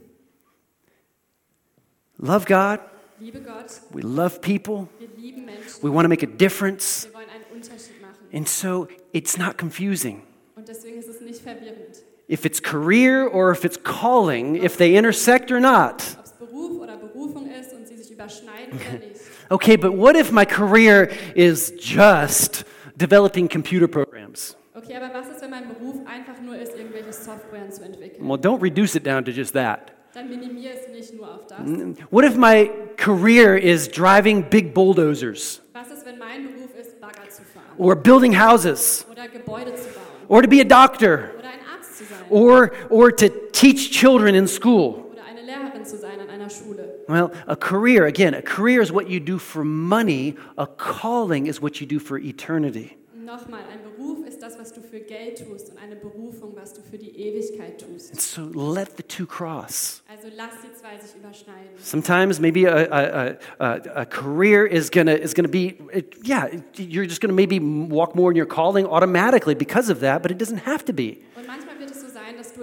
[2.19, 2.81] Love God,
[3.19, 7.07] Liebe Gott, we love people, wir lieben Menschen, we want to make a difference.
[7.07, 8.17] wir wollen einen Unterschied machen.
[8.33, 10.23] And so it's not confusing.
[10.55, 12.03] Und deswegen ist es nicht verwirrend.
[12.31, 16.17] If it's career or if it's calling, if they intersect or not.
[16.17, 19.21] Ob es Beruf oder Berufung ist und sie sich überschneiden oder nicht.
[19.51, 22.65] Okay, but what if my career is just
[22.97, 24.57] developing computer programs?
[24.77, 28.27] Okay, aber was ist, wenn mein Beruf einfach nur ist, irgendwelche Softwaren zu entwickeln?
[28.27, 29.93] Well, don't reduce it down to just that.
[30.15, 31.59] Dann es nicht nur auf das.
[31.59, 37.01] Mm, what if my career is driving big bulldozers Was ist, wenn mein Beruf ist,
[37.01, 41.31] Bagger zu fahren or building houses oder Gebäude zu bauen or to be a doctor
[41.39, 45.05] oder ein Arzt zu sein or, or to teach children in school?
[45.13, 46.95] oder eine Lehrerin zu sein an einer Schule?
[47.09, 51.61] Well, a career, again, a career is what you do for money, a calling is
[51.61, 52.97] what you do for eternity.
[53.25, 56.81] Nochmal, ein Beruf ist das, was du für Geld tust und eine Berufung, was du
[56.83, 58.11] für die Ewigkeit tust.
[58.11, 60.03] And so let the two cross.
[60.11, 61.71] Also lass die zwei sich überschneiden.
[61.81, 67.07] Sometimes maybe a, a, a, a career is gonna, is gonna be, it- yeah, you're
[67.07, 70.65] just gonna maybe walk more in your calling automatically because of that, but it doesn't
[70.67, 71.19] have to be.
[71.37, 71.70] Und manchmal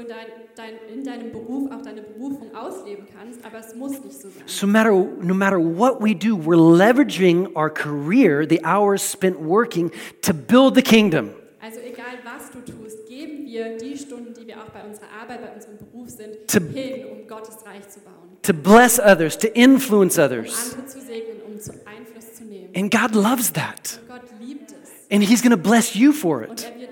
[0.08, 4.20] in dein dein, in deinem Beruf auch deine Berufung ausleben kannst, aber es muss nicht
[4.20, 4.44] so sein.
[4.46, 4.92] So matter,
[5.22, 9.92] no matter what we do, we're leveraging our career, the hours spent working,
[10.22, 11.32] to build the kingdom.
[11.62, 15.42] Also egal was du tust, geben wir die Stunden, die wir auch bei unserer Arbeit,
[15.42, 19.48] bei unserem Beruf sind, To- hin, um Gottes Reich zu bauen, to bless others, to
[19.50, 20.74] influence um others.
[20.74, 22.70] andere zu segnen, um zu Einfluss zu nehmen.
[22.76, 24.00] And God loves that.
[24.02, 24.78] Und Gott liebt es
[25.12, 26.72] And He's going to bless you for und it.
[26.80, 26.87] er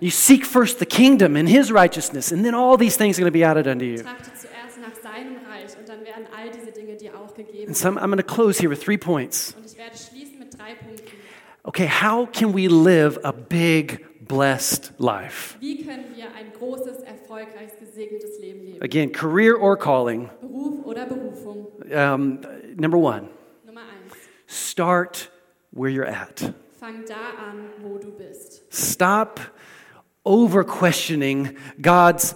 [0.00, 3.32] You seek first the kingdom and His righteousness, and then all these things are going
[3.32, 3.98] to be added unto you.
[3.98, 7.66] Trachte zuerst nach seinem Reich und dann werden all diese Dinge dir auch gegeben.
[7.68, 9.54] And so I'm, going to close here with three points.
[9.56, 11.16] Und ich werde schließen mit drei Punkten.
[11.64, 15.56] Okay, how can we live a big, blessed life?
[15.60, 18.82] Wie können wir ein großes, erfolgreiches, gesegnetes Leben leben?
[18.82, 20.30] Again, career or calling.
[20.40, 21.66] Beruf oder Berufung?
[21.90, 22.40] Um,
[22.76, 23.28] number one,
[24.46, 25.30] start
[25.72, 26.54] where you're at.
[26.78, 28.62] Fang da an, wo du bist.
[28.70, 29.40] Stop
[30.24, 32.34] over questioning God's,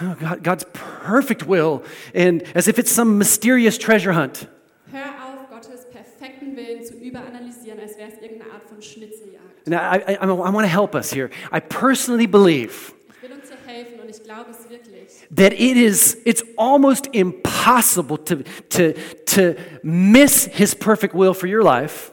[0.00, 1.82] oh, God- God's perfect will
[2.14, 4.46] and as if it's some mysterious treasure hunt.
[4.92, 9.66] Hör auf, Gottes perfekten Willen zu überanalysieren, als wäre es irgendeine Art von Schnitzeljagd.
[9.66, 11.30] Now, I, I, I want to help us here.
[11.52, 16.16] I personally believe Ich will uns helfen und ich glaube es wirklich, that it is
[16.24, 18.92] it's almost impossible to, to,
[19.26, 22.12] to miss his perfect will for your life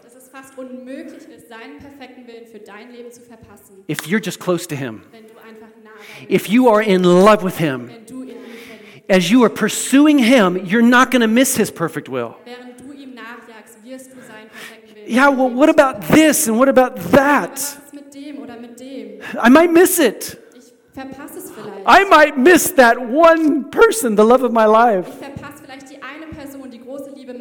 [2.03, 5.33] perfekten Willen für dein Leben zu verpassen, if you're just close to him, wenn du
[5.37, 5.91] einfach nah
[6.29, 7.87] if you are in love with him.
[7.87, 8.33] wenn du in.
[9.09, 12.35] As you are pursuing him, you're not going to miss his perfect will.
[12.77, 13.15] Du ihm
[13.83, 14.49] wirst du seinen
[15.05, 17.59] Yeah, well, what about this and what about that?
[17.91, 19.19] mit dem oder mit dem?
[19.41, 20.37] I might miss it.
[20.55, 21.51] Ich es.
[21.85, 25.09] I might miss that one person, the love of my life.
[25.09, 27.35] Ich die eine Person, die große Liebe.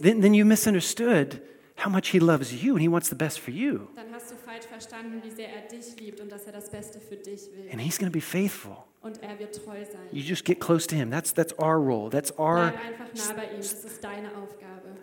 [0.00, 1.42] Then, then you misunderstood
[1.82, 3.88] how much he loves you and he wants the best for you.
[3.96, 7.00] Dann hast du falsch verstanden, wie sehr er dich liebt und dass er das Beste
[7.00, 7.68] für dich will.
[7.70, 8.84] And he's going to be faithful.
[9.00, 10.00] Und er wird treu sein.
[10.12, 11.10] You just get close to him.
[11.10, 12.08] That's, that's our role.
[12.08, 12.70] That's our.
[12.70, 13.56] Bleib einfach nah bei ihm.
[13.56, 14.96] Das ist deine Aufgabe.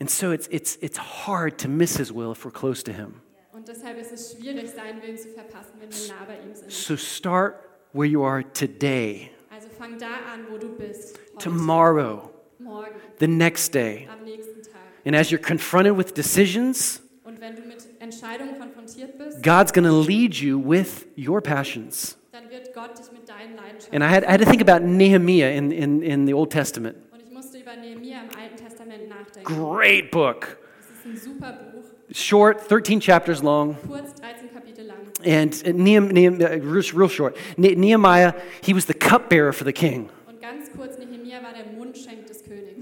[0.00, 3.22] And so it's, it's, it's hard to miss his will if we're close to him.
[3.52, 6.72] Und deshalb ist es schwierig, seinen Willen zu verpassen, wenn wir nah bei ihm sind.
[6.72, 7.54] So start
[7.92, 11.16] where you are today, Also fang da an, wo du bist.
[11.34, 14.08] Heute, tomorrow, morgen, the next day.
[14.10, 14.61] am nächsten.
[15.04, 19.84] And as you're confronted with decisions, Und wenn du mit Entscheidungen konfrontiert bist, God's going
[19.86, 22.16] to lead you with your passions.
[22.32, 23.94] dann wird Gott dich mit deinen Leidenschaften.
[23.94, 26.96] And I had, I had to think about Nehemiah in, in, in the Old Testament.
[27.12, 29.44] Und ich musste über Nehemia im Alten Testament nachdenken.
[29.44, 30.56] Great book.
[30.80, 31.84] Es ist ein super Buch,
[32.14, 33.76] Short, 13 chapters long.
[33.88, 34.98] kurz 13 Kapitel lang.
[35.24, 36.46] And Nehem, Nehem, uh,
[36.92, 37.36] real, short.
[37.56, 40.10] Nehemiah, he was the cupbearer for the king.
[40.28, 40.96] Und ganz kurz,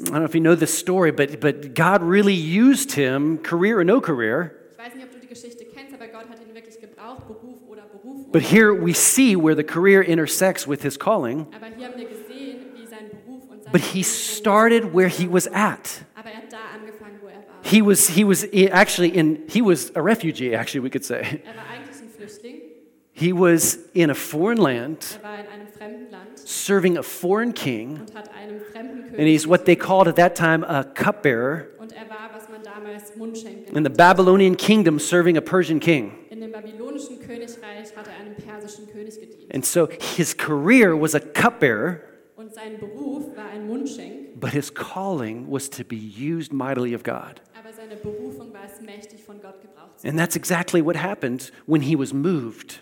[0.00, 3.78] I don't know if you know this story, but, but God really used him, career
[3.78, 4.56] or no career.
[4.72, 7.58] Ich weiß nicht, ob du die Geschichte kennst, aber Gott hat ihn wirklich gebraucht, Beruf
[7.68, 8.32] oder Berufung.
[8.32, 11.46] But here we see where the career intersects with his calling.
[11.54, 15.46] Aber hier haben wir gesehen, wie sein Beruf und But he started where he was
[15.48, 16.02] at.
[16.14, 16.58] Aber er hat da
[17.20, 17.60] wo er war.
[17.62, 21.42] He was, he was actually in, he was a refugee, actually, we could say.
[21.44, 21.52] Er
[23.12, 28.00] He was in a foreign land, war in einem Land serving a foreign king,
[29.10, 31.92] und hat einem fremden and he's what they called at that time a cupbearer Und
[31.92, 32.62] er war, was man
[33.76, 33.90] in the.
[33.90, 36.12] Babylonian kingdom, serving a Persian king.
[36.30, 36.52] In dem
[37.96, 38.36] hat er einem
[38.86, 39.18] König.
[39.52, 42.00] And so his career was a cupbearer,
[42.36, 47.02] Und sein Beruf war ein Mundschenk, but his calling was to be used mightily of
[47.02, 47.40] God.
[47.54, 47.96] aber seine
[48.52, 48.80] war es,
[49.24, 49.60] von Gott
[49.96, 50.08] zu.
[50.08, 52.80] And that's exactly what happened when he was moved.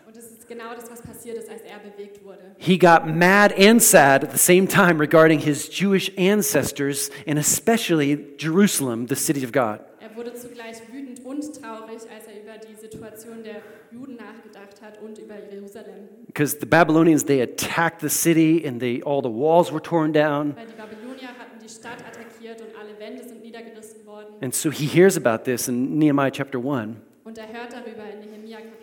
[0.49, 2.55] Und das ist genau das, was passiert ist, als er bewegt wurde.
[2.59, 8.19] He got mad and sad at the same time regarding his Jewish ancestors and especially
[8.39, 9.81] Jerusalem, the city of God.
[10.01, 15.01] Er wurde zugleich wütend und traurig, als er über die Situation der Juden nachgedacht hat
[15.03, 16.09] und über Jerusalem.
[16.27, 20.57] Because the Babylonians, they attacked the city and they, all the walls were torn down.
[20.57, 24.35] Weil die Babylonier hatten die Stadt attackiert und alle Wände sind niedergerissen worden.
[24.41, 26.97] And so he hears about this in Nehemiah chapter 1.
[27.25, 28.78] Und er hört darüber in Nehemia Kapitel 1.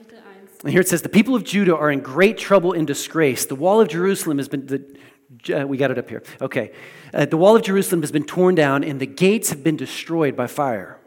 [0.66, 3.46] And here it says, The people of Judah are in great trouble and disgrace.
[3.46, 6.24] The wall of Jerusalem has been, the, uh, we got it up here.
[6.42, 6.72] Okay.
[7.14, 10.36] Uh, the wall of Jerusalem has been torn down and the gates have been destroyed
[10.36, 11.00] by fire.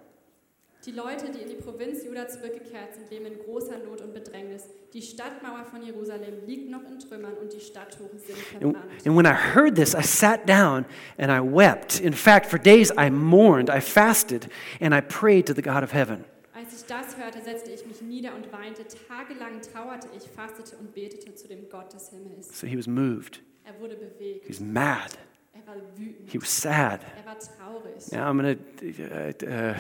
[0.87, 4.69] Die Leute, die in die Provinz Juda zurückgekehrt sind, leben in großer Not und Bedrängnis.
[4.95, 8.77] Die Stadtmauer von Jerusalem liegt noch in Trümmern und die Stadttore sind verbrannt.
[9.05, 10.87] and when I heard this, I sat down
[11.19, 12.01] and I wept.
[12.01, 14.49] In fact, for days I mourned, I fasted,
[14.81, 16.25] and I prayed to the God of heaven.
[16.69, 18.85] Als ich das hörte, setzte ich mich nieder und weinte.
[19.09, 22.61] Tagelang trauerte ich, fastete und betete zu dem Gott des Himmels.
[22.61, 23.41] So he was moved.
[23.65, 24.45] Er wurde bewegt.
[24.45, 25.17] He was mad.
[25.55, 26.31] Er war wütend.
[26.31, 27.01] He was sad.
[27.17, 28.13] Er war traurig.
[28.13, 29.75] Now I'm going to, uh, uh,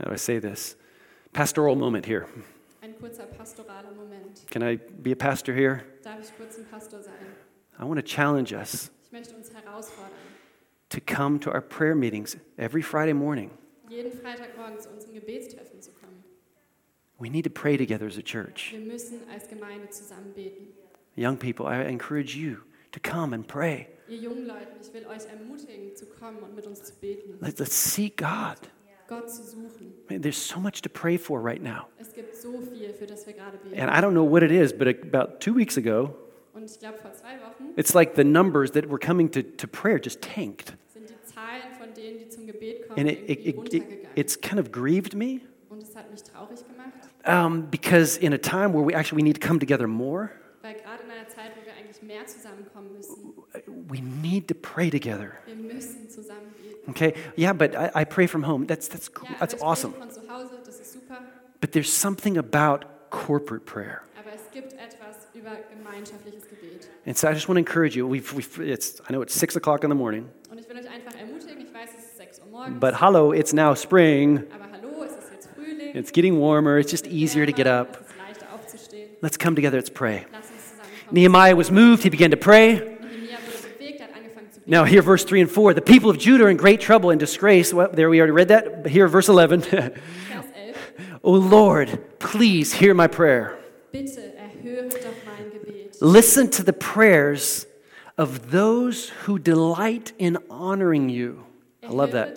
[0.00, 0.76] how do I say this?
[1.32, 2.26] Pastoral moment here.
[2.82, 4.42] Ein kurzer pastoraler Moment.
[4.50, 5.84] Can I be a pastor here?
[6.02, 7.14] Darf ich kurz ein Pastor sein?
[7.78, 10.10] I want to challenge us Ich möchte uns herausfordern,
[10.88, 13.52] to come to our prayer meetings every Friday morning.
[13.90, 15.99] jeden Freitagmorgen zu unserem Gebetstreffen zu kommen.
[17.20, 18.72] We need to pray together as a church.
[18.72, 20.68] Wir müssen als Gemeinde zusammen beten.
[21.16, 22.58] Young people, I encourage you
[22.92, 23.88] to come and pray.
[24.08, 27.58] Ihr jungen Leuten, ich will euch ermutigen, zu kommen und mit uns zu beten, Let,
[27.58, 28.56] let's seek God.
[29.06, 29.92] Gott zu suchen.
[30.08, 31.88] Man, there's so much to pray for right now.
[31.98, 33.78] Es gibt so viel, für das wir gerade beten.
[33.78, 36.14] And I don't know what it is, but about two weeks ago,
[36.54, 39.66] Und ich glaube, vor zwei Wochen it's like the numbers that were coming to, to
[39.66, 40.74] prayer just tanked.
[40.92, 44.40] sind die Zahlen von denen, die zum Gebet kommen, And it, it, it, it, it's
[44.40, 46.58] kind of grieved me und es hat mich traurig
[47.30, 50.30] um, because in a time where we actually we need to come together more,
[50.62, 53.32] weil gerade in einer Zeit, wo wir eigentlich mehr zusammenkommen müssen,
[53.88, 55.32] we need to pray together.
[55.46, 56.90] wir müssen zusammen beten.
[56.90, 57.14] Okay?
[57.36, 58.66] Yeah, but I, I pray from home.
[58.66, 59.28] That's, that's, cool.
[59.30, 59.92] Ja, that's ich awesome.
[59.92, 61.18] bete von zu Hause, das ist super,
[61.60, 64.02] But there's something about corporate prayer.
[64.18, 66.88] aber es gibt etwas über gemeinschaftliches Gebet.
[67.06, 68.06] And so I just want to encourage you.
[68.06, 70.88] We've, we've, it's, I know it's 6 o'clock in the morning, Und ich will euch
[70.90, 74.44] einfach ermutigen, ich weiß, es ist 6 Uhr morgens, but hello, it's now spring.
[74.54, 74.59] aber
[75.94, 76.78] It's getting warmer.
[76.78, 77.96] It's just easier to get up.
[77.96, 79.08] es ist leichter aufzustehen.
[79.22, 79.78] Let's come together.
[79.78, 80.26] Let's pray.
[80.32, 81.12] Lass uns zusammenkommen.
[81.12, 82.02] Nehemiah was moved.
[82.02, 82.74] He began to pray.
[82.74, 84.70] Nehemiah wurde bewegt, hat angefangen zu beten.
[84.70, 85.74] Now, here, verse 3 and 4.
[85.74, 87.74] The people of Judah are in great trouble and disgrace.
[87.74, 88.82] Well, there we already read that.
[88.82, 89.64] But here, verse 11.
[91.24, 93.58] oh Lord, please hear my prayer.
[93.92, 95.96] Bitte erhöre doch mein Gebet.
[96.00, 97.66] Listen to the prayers
[98.16, 101.44] of those who delight in honoring you.
[101.82, 102.36] I love that.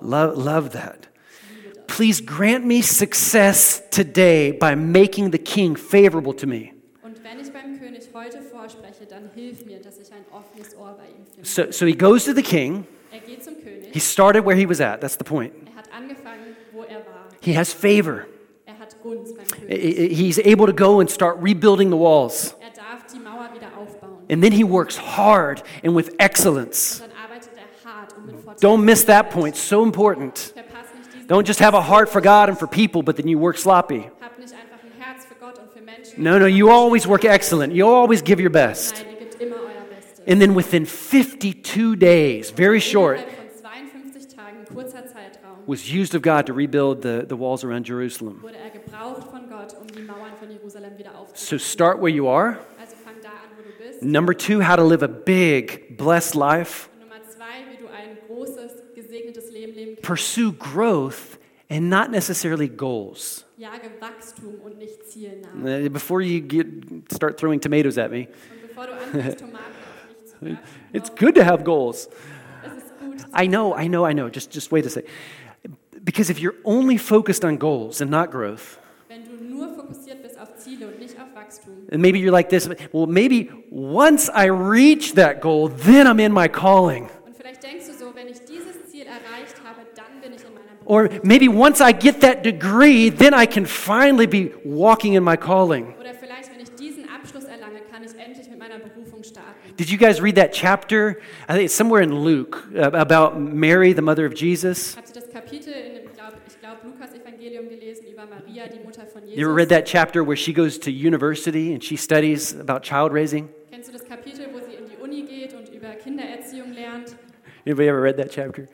[0.00, 1.08] Love, love that.
[1.08, 1.86] Ich liebe das.
[1.86, 6.72] Please grant me success today by making the king favorable to me.
[7.02, 10.96] Und wenn ich beim König heute vorspreche, dann hilf mir, dass ich ein offenes Ohr
[10.98, 11.48] bei ihm finde.
[11.48, 12.86] So, so he goes to the king.
[13.10, 13.92] Er geht zum König.
[13.92, 15.00] He started where he was at.
[15.00, 15.52] That's the point.
[15.66, 15.88] Er hat
[16.72, 17.28] wo er war.
[17.40, 18.26] He has favor.
[18.66, 20.12] Er hat Gunst beim König.
[20.12, 22.54] He's able to go and start rebuilding the walls.
[22.60, 23.48] Er darf die Mauer.
[24.30, 27.00] And then he works hard and with excellence.
[27.00, 28.47] Und dann arbeitet er hart und mit Vorteil.
[28.60, 29.56] Don't miss that point.
[29.56, 30.52] So important.
[30.54, 33.28] Verpass nicht diesen Don't just have a heart for God and for people, but then
[33.28, 34.10] you work sloppy.
[34.20, 36.22] Habt nicht einfach ein Herz für Gott und für Menschen.
[36.22, 37.72] No, no, you always work excellent.
[37.72, 38.94] You always give your best.
[38.96, 40.26] Nein, ihr gebt immer euer Bestes.
[40.26, 43.70] And then within 52 days, very short, Innerhalb von
[44.02, 48.42] 52 Tagen, kurzer Zeitraum, was used of God to rebuild the, the walls around Jerusalem.
[48.44, 51.34] er gebraucht von Gott, um die Mauern von Jerusalem wieder aufzubauen.
[51.34, 52.58] So start where you are.
[52.80, 54.02] Also fang da an, wo du bist.
[54.02, 56.88] Number two, how to live a big, blessed life.
[56.94, 59.97] Und Nummer zwei, wie du ein großes, gesegnetes Leben leben kannst.
[60.08, 61.36] Pursue growth
[61.68, 63.44] and not necessarily goals.
[63.58, 65.84] Jage Wachstum und nicht Ziel nach.
[65.84, 66.66] Uh, Before you get,
[67.12, 70.58] start throwing tomatoes at me, Und bevor du anfängst, Tomaten auf mich zu werfen,
[70.94, 72.08] it's good to have goals.
[72.64, 73.26] es ist gut.
[73.38, 74.30] I know, I know, I know.
[74.30, 75.10] Just, just wait a second.
[76.02, 78.78] Because if you're only focused on goals and not growth,
[79.10, 82.48] Wenn du nur fokussiert bist auf Ziele und nicht auf Wachstum, and maybe you're like
[82.48, 87.10] this, well, maybe once I reach that goal, then I'm in my calling.
[87.26, 90.54] und vielleicht denkst du so, wenn ich dieses Ziel erreicht habe, dann bin ich in
[90.54, 90.77] meiner Berufung.
[90.88, 95.36] Or maybe once I get that degree, then I can finally be walking in my
[95.36, 95.94] calling.
[96.00, 99.52] Oder vielleicht, wenn ich diesen Abschluss erlange, kann ich endlich mit meiner Berufung starten.
[99.76, 101.18] Did you guys read that chapter?
[101.46, 104.96] I think it's somewhere in Luke uh, about Mary, the mother of Jesus.
[104.96, 109.04] Habt ihr das Kapitel in dem, glaub, ich glaube, Lukas-Evangelium gelesen über Maria, die Mutter
[109.06, 109.36] von Jesus?
[109.36, 113.12] You ever read that chapter where she goes to university and she studies about child
[113.12, 113.50] raising?
[113.70, 117.14] Kennst du das Kapitel, wo sie in die Uni geht und über Kindererziehung lernt?
[117.66, 118.66] Anybody ever read that chapter?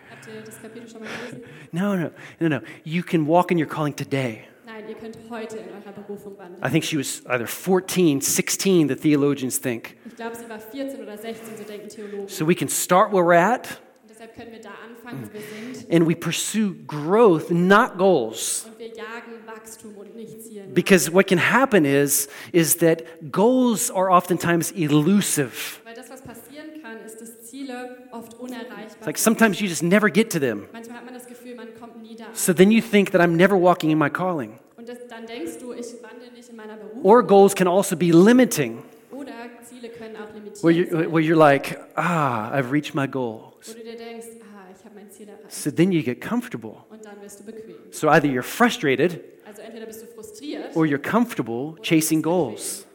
[1.74, 2.10] Habt ihr das Kapitel schon mal gelesen?
[2.40, 2.60] No, no, no, no.
[2.84, 4.44] You can walk in your calling today.
[4.66, 6.62] Nein, ihr könnt heute in eurer Berufung wandeln.
[6.64, 9.96] I think she was either 14, 16, the theologians think.
[10.06, 12.28] Ich glaube, sie war 14 oder 16, so denken Theologen.
[12.28, 15.40] So we can start where we're at Und deshalb können wir da anfangen, wo wir
[15.40, 15.92] sind.
[15.92, 18.66] and we pursue growth, not goals.
[18.66, 20.74] Und wir jagen Wachstum und nicht.
[20.74, 25.52] Because what can happen is, is that goals are oftentimes elusive.
[25.84, 30.10] Weil das, was passieren kann, ist, dass Ziele oft unerreichbar like sometimes you just never
[30.10, 30.66] get to them.
[30.72, 32.23] Manchmal hat man das Gefühl, man kommt nie da an.
[32.34, 34.58] So then you think that I'm never walking in my calling.
[34.76, 37.02] Und das, dann denkst du, ich wandle nicht in meiner Berufung.
[37.02, 41.36] Or goals can also be limiting, Oder Ziele können auch limitiert where you're, where you're
[41.36, 43.68] like, ah, I've reached my goals.
[43.68, 45.52] Wo du dir denkst, ah, ich habe mein Ziel erreicht.
[45.52, 46.76] So then you get comfortable.
[46.90, 47.76] Und dann wirst du bequem.
[47.90, 52.86] So either you're frustrated Also entweder bist du frustriert, or you're comfortable chasing goals.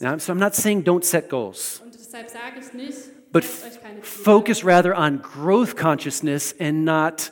[0.00, 2.98] Now, so I'm not saying don't set goals, Und deshalb sage ich nicht,
[3.30, 3.44] but
[4.02, 7.30] focus rather on growth consciousness and not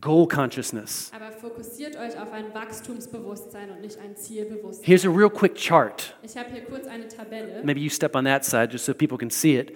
[0.00, 1.10] goal consciousness.
[1.14, 4.84] Aber fokussiert euch auf ein Wachstumsbewusstsein und nicht ein Zielbewusstsein.
[4.84, 6.14] Here's a real quick chart.
[6.22, 7.62] Ich habe hier kurz eine Tabelle.
[7.64, 9.72] Maybe you step on that side just so people can see it.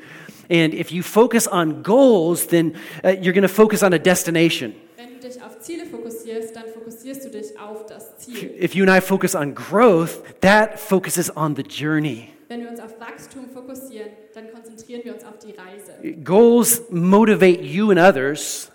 [0.50, 4.74] And if you focus on goals, then uh, you're going to focus on a destination.
[4.96, 8.54] Wenn du dich auf Ziele fokussierst, dann fokussierst du dich auf das Ziel.
[8.62, 12.28] If you and I focus on growth, that focuses on the journey.
[12.48, 16.22] Wenn wir uns auf Wachstum fokussieren, dann konzentrieren wir uns auf die Reise.
[16.22, 18.70] Goals motivate you and others,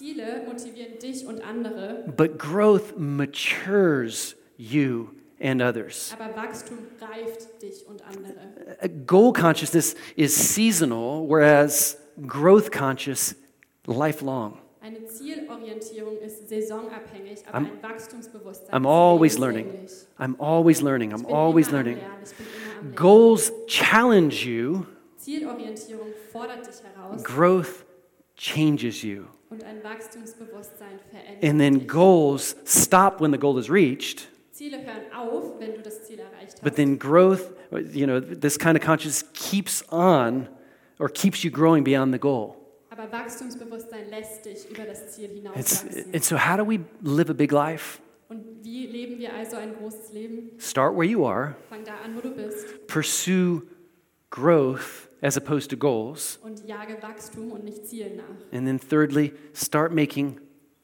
[0.00, 5.08] Ziele motivieren dich und andere, but growth matures you
[5.40, 6.14] and others.
[6.18, 8.34] aber Wachstum reift dich und andere.
[8.82, 11.96] Uh, Goal consciousness is seasonal, whereas
[12.26, 13.34] growth conscious,
[13.86, 14.58] lifelong.
[14.82, 19.66] Eine Zielorientierung ist saisonabhängig, aber I'm- ein Wachstumsbewusstsein I'm always learning.
[20.18, 21.12] I'm always learning.
[21.12, 21.98] I'm always learning.
[21.98, 22.96] Lernen, ich bin immer am Lernen.
[22.96, 24.86] Goals challenge you,
[25.18, 27.84] Zielorientierung fordert dich heraus growth
[28.36, 29.24] changes you.
[29.50, 30.98] Und ein Wachstumsbewusstsein
[31.42, 34.28] And then goals stop when the goal is reached,
[35.16, 36.62] auf, wenn du das Ziel erreicht hast.
[36.62, 37.50] but then growth,
[37.92, 40.48] you know, this kind of consciousness keeps on
[40.98, 42.56] or keeps you growing beyond the goal.
[42.90, 47.34] aber Wachstumsbewusstsein lässt dich über das Ziel It's, and so, how do we live a
[47.34, 48.00] big life?
[48.28, 50.52] Und wie leben wir also ein großes Leben?
[50.58, 53.62] Start where you are, an, wo du bist pursue
[54.30, 56.38] growth as opposed to goals.
[56.42, 58.56] und jage Wachstum und nicht Zielen nach.
[58.56, 60.40] And then, thirdly, start making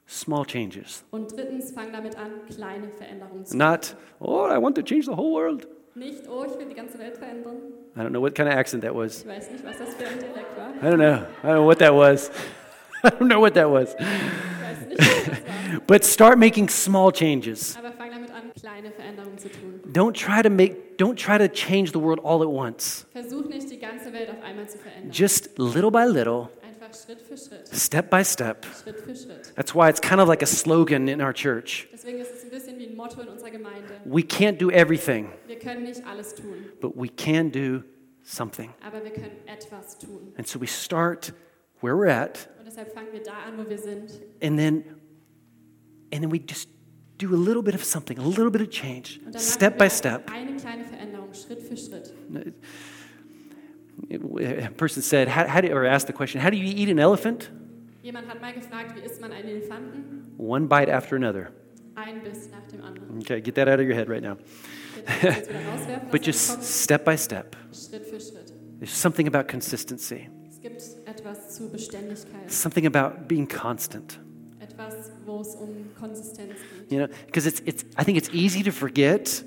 [0.07, 1.05] small changes.
[1.11, 5.17] Und drittens, fang damit an, kleine Veränderungen zu Not, oh, I want to change the
[5.17, 5.67] whole world.
[5.95, 7.57] Nicht, oh, ich will die ganze Welt verändern.
[7.97, 9.23] I don't know what kind of accent that was.
[9.23, 10.21] Ich weiß nicht, was das für ein
[10.57, 10.71] war.
[10.83, 11.27] I don't know.
[11.43, 12.31] I don't know what that was.
[13.03, 13.95] I don't know what that was.
[13.99, 15.81] Nicht, was das war.
[15.87, 17.77] But start making small changes.
[17.79, 18.53] Aber fang damit an,
[19.39, 19.81] zu tun.
[19.93, 23.07] Don't try to make don't try to change the world all at once.
[23.15, 25.11] Nicht, die ganze Welt auf zu.
[25.11, 26.49] Just little by little,
[26.97, 28.65] Schritt für Schritt, step by step.
[28.83, 29.55] Schritt für Schritt.
[29.55, 31.89] That's why it's kind of like a slogan in our church.
[31.93, 34.01] Deswegen ist es ein bisschen wie ein Motto in.
[34.05, 37.83] We can't do everything, Wir nicht alles tun, but we can do
[38.23, 38.73] something.
[38.87, 39.13] aber wir
[39.47, 40.33] etwas tun.
[40.39, 41.33] And so we start
[41.81, 42.67] where we're at, Und
[43.13, 44.13] wir da an, wo wir sind.
[44.43, 44.85] and then
[46.13, 46.69] and then we just
[47.19, 50.31] do a little bit of something, a little bit of change, step by step.
[50.31, 52.13] eine kleine Veränderung, Schritt für Schritt.
[54.11, 56.99] A person said, how, how do, or asked the question, how do you eat an
[56.99, 57.51] elephant?
[58.03, 60.35] Jemand hat mal gefragt, wie isst man einen Elefanten?
[60.39, 61.51] One bite after another.
[61.97, 63.19] Ein Biss nach dem anderen.
[63.21, 64.37] Okay, get that out of your head right now.
[64.97, 67.57] Ich will das jetzt wieder rauswerfen But just step by step.
[67.73, 68.53] Schritt für Schritt.
[68.79, 74.21] There's something about consistency, Es gibt etwas zu Beständigkeit, something about being constant.
[74.61, 75.69] etwas, wo es um
[75.99, 76.93] Konsistenz geht.
[76.93, 79.45] You know, because it's, it's, I think it's easy to forget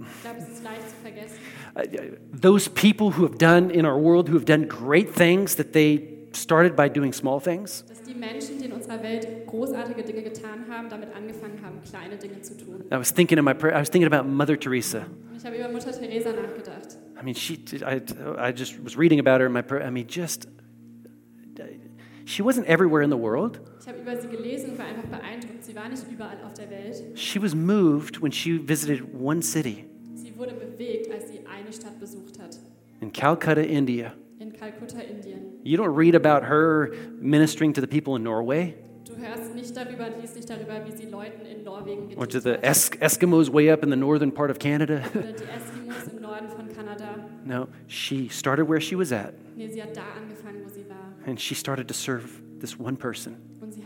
[0.00, 1.38] Ich glaube, es ist leicht zu vergessen.
[1.76, 5.72] uh, those people who have done in our world who have done great things that
[5.72, 7.84] they started by doing small things.
[7.88, 12.16] Dass die Menschen, die in unserer Welt großartige Dinge getan haben, damit angefangen haben, kleine
[12.16, 12.84] Dinge zu tun.
[12.92, 15.06] I was thinking in my prayer, I was thinking about Mother Teresa.
[15.36, 16.98] Ich habe über Mutter Teresa nachgedacht.
[17.18, 18.00] I mean, she, I,
[18.38, 19.82] I just was reading about her in my prayer.
[19.86, 20.46] I mean, just,
[22.24, 23.58] she wasn't everywhere in the world.
[23.80, 25.64] Ich habe über sie gelesen und war einfach beeindruckt.
[25.64, 27.02] Sie war nicht überall auf der Welt.
[27.14, 31.98] She was moved when she visited one city Sie wurde bewegt, als sie eine Stadt
[31.98, 32.58] besucht hat.
[33.00, 34.12] in Calcutta, India.
[34.38, 35.58] In Kalkutta, Indien.
[35.64, 38.74] You don't read about her ministering to the people in Norway
[39.06, 42.58] Du hörst nicht darüber liest nicht darüber, wie sie Leuten in Norwegen or to the
[42.62, 45.02] es- Eskimos way up in the northern part of Canada.
[45.14, 47.16] Oder die Eskimos im Norden von Kanada.
[47.44, 51.12] no, she started where she was at Nee, sie hat da angefangen, wo sie war.
[51.26, 52.24] and she started to serve
[52.60, 53.36] this one person.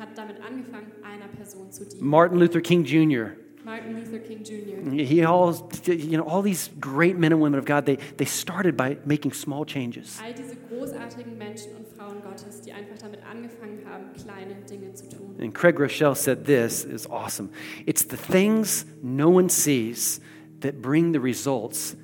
[0.05, 2.07] Hat damit angefangen, einer Person zu dienen.
[2.07, 3.31] Martin Luther King Jr.
[3.65, 5.03] Martin Luther King Jr.
[5.03, 5.55] He all,
[5.87, 9.33] you know, all these great men and women of God, they, they started by making
[9.33, 10.21] small changes.
[10.23, 15.09] All diese großartigen Menschen und Frauen Gottes, die einfach damit angefangen haben, kleine Dinge zu
[15.09, 15.37] tun.
[15.41, 17.49] And Craig Groeschel said this is awesome.
[17.87, 20.21] It's the things no one sees
[20.61, 21.97] that bring the results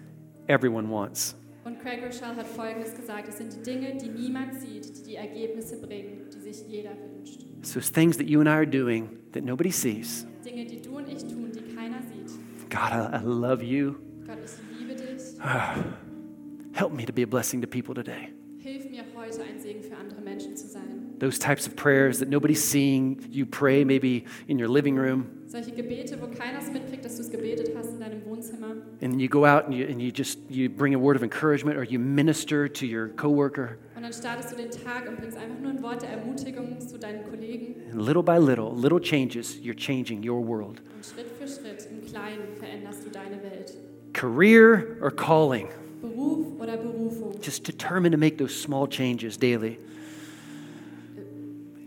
[0.49, 1.35] everyone wants.
[1.65, 5.15] Und Craig Rochelle hat Folgendes gesagt: Es sind die Dinge, die niemand sieht, die die
[5.17, 7.41] Ergebnisse bringen, die sich jeder wünscht.
[7.63, 10.27] So it's things that you and I are doing that nobody sees.
[10.45, 12.33] Dinge, die du und ich tun, die keiner sieht.
[12.71, 13.97] God, I, I love you.
[14.27, 15.39] Gott, ich liebe dich.
[16.73, 18.33] Help me to be a blessing to people today.
[18.59, 21.10] Hilf mir heute ein Segen für andere Menschen zu sein.
[21.21, 25.73] Those types of prayers that nobody's seeing, you pray maybe in your living room, Solche
[25.73, 28.77] Gebete, wo keiner es mitkriegt, dass du es gebetet hast in deinem Wohnzimmer.
[29.03, 31.77] and you go out and you, and you just you bring a word of encouragement
[31.77, 33.77] or you minister to your coworker.
[33.97, 36.99] Und dann startest du den Tag und bringst einfach nur ein Wort der Ermutigung zu
[36.99, 37.75] deinen Kollegen.
[37.93, 40.81] And little by little, little changes, you're changing your world.
[40.97, 43.77] Und Schritt für Schritt im Kleinen veränderst du deine Welt.
[44.15, 45.69] Career or calling,
[46.01, 47.33] Beruf oder Berufung.
[47.43, 49.79] just determine to make those small changes daily.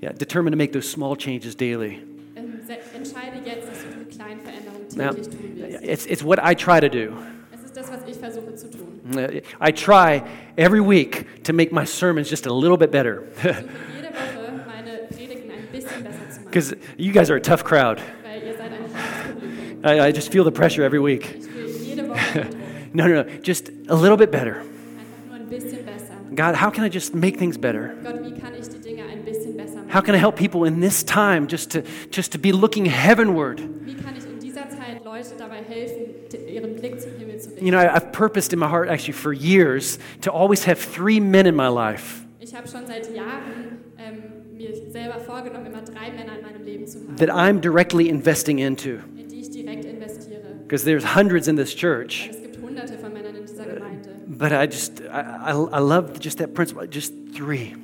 [0.03, 2.01] Yeah, determine to make those small changes daily.
[2.35, 2.59] Ähm,
[2.93, 6.89] Entscheide jetzt, dass du diese kleinen Veränderungen Now, tun it's, it's what I try to
[6.89, 7.13] do.
[7.53, 8.99] Es ist das, was ich versuche zu tun.
[9.15, 10.21] Uh, I try
[10.57, 13.23] every week to make my sermons just a little bit better.
[13.37, 13.63] Ich versuche
[13.95, 16.45] jede Woche meine Predigten ein bisschen besser zu machen.
[16.51, 18.01] because you guys are a tough crowd.
[18.25, 19.85] weil ihr seid ein hartes Publikum.
[19.85, 21.37] I, I just feel the pressure every week.
[21.39, 22.93] Ich fühle jede Woche den Druck.
[22.93, 24.57] No, no, no, just a little bit better.
[24.57, 26.13] Einfach nur ein bisschen besser.
[26.35, 27.93] God, how can I just make things better?
[28.03, 29.82] Gott, wie kann ich die Dinge ein bisschen besser machen?
[29.93, 33.59] How can I help people in this time just to just to be looking heavenward?
[33.85, 37.49] Wie kann ich in dieser Zeit Leute dabei helfen, d- ihren Blick zum Himmel zu
[37.51, 37.63] richten?
[37.65, 41.45] You know, I've purposed in my heart actually for years to always have three men
[41.45, 46.39] in my life Ich habe schon seit Jahren ähm, mir selber vorgenommen, immer drei Männer
[46.39, 48.97] in meinem Leben zu haben, that I'm directly investing into.
[49.15, 50.41] in die ich direkt investiere.
[50.67, 52.29] Because there's hundreds in this church.
[52.31, 54.09] Es gibt hunderte von Männern in dieser Gemeinde.
[54.27, 57.75] But I just, I, I, I love just that principle, just three.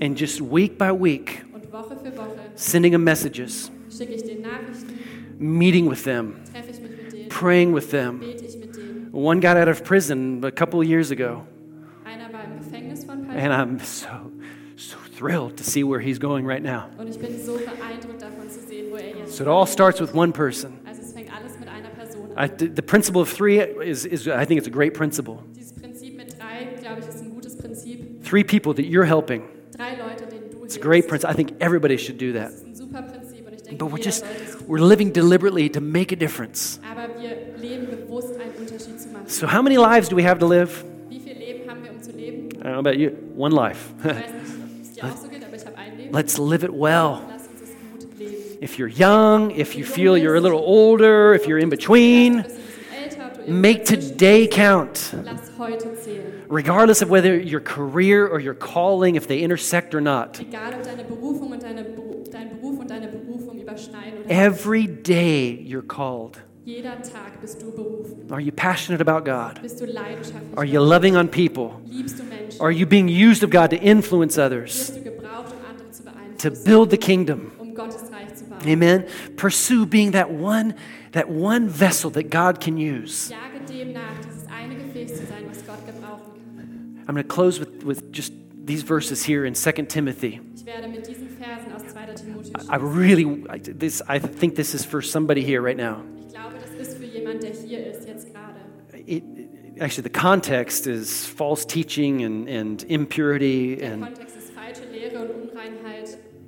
[0.00, 3.70] And just week by week, Woche Woche sending them messages,
[5.38, 8.22] meeting with them, mit praying with them.
[8.22, 9.08] ich mit denen.
[9.12, 11.44] One got out of prison a couple of years ago,
[12.04, 14.30] Einer war im Gefängnis vor and I'm so,
[14.76, 16.88] so thrilled to see where he's going right now.
[16.98, 20.32] und ich bin so beeindruckt davon zu sehen, er So it all starts with one
[20.32, 20.78] person.
[20.86, 24.44] Also es fängt alles mit einer Person I, the principle of three is, is, I
[24.44, 25.42] think it's a great principle.
[26.38, 26.68] Drei,
[26.98, 27.56] ich, ist ein gutes
[28.22, 29.42] Three people that you're helping.
[29.76, 31.32] Drei Leute, denen du It's a great principle.
[31.32, 32.50] I think everybody should do that.
[32.50, 34.66] Das ist ein super Prinzip und ich denke, But we're just, sollte es tun.
[34.68, 36.78] we're living deliberately to make a difference.
[36.92, 39.22] Aber wir leben bewusst, einen Unterschied zu machen.
[39.28, 40.84] So, how many lives do we have to live?
[41.08, 42.50] Wie viel Leben haben wir, zu leben?
[42.60, 43.12] I don't know about you.
[43.34, 43.94] One life.
[44.04, 46.12] Ich weiß nicht, ob es dir auch so geht, aber ich habe ein Leben.
[46.14, 47.20] Let's live it well.
[47.30, 48.34] Lass uns es gut leben.
[48.60, 52.44] If you're young, if you feel you're a little older, if you're in between,
[53.48, 55.12] make today count.
[55.24, 56.44] Lass heute zählen.
[56.48, 60.40] Regardless of whether your career or your calling, if they intersect or not.
[60.40, 64.30] Egal, ob deine Berufung und deine, Beru- dein Beruf und deine Berufung überschneiden oder nicht.
[64.30, 66.38] Every day you're called.
[66.64, 68.30] Jeder Tag bist du berufen.
[68.30, 69.60] Are you passionate about God?
[69.62, 70.56] Bist du leidenschaftlich?
[70.56, 71.80] Are you loving on people?
[71.90, 72.60] Liebst du Menschen?
[72.60, 76.90] Are you being used of God to influence others, Wirst du gebraucht, um to build
[76.90, 77.52] the kingdom?
[77.58, 78.58] um Gottes Reich zu bauen?
[78.66, 79.04] Amen.
[79.36, 80.74] Pursue being that one,
[81.18, 83.28] that one vessel that God can use.
[83.28, 87.04] Jage dem nach, dieses eine Gefäß zu sein, was Gott gebrauchen kann.
[87.08, 88.32] I'm going to close with, with just
[88.64, 90.40] these verses here in 2 Timothy.
[90.54, 92.14] Ich werde mit diesen Versen aus 2.
[92.14, 96.02] Timotheus I really, I, this, I think this is for somebody here right now.
[96.24, 98.60] Ich glaube, das ist für jemand, der hier ist, jetzt gerade.
[99.04, 99.24] It,
[99.80, 103.82] actually, the context is false teaching and, and impurity.
[103.82, 104.06] And,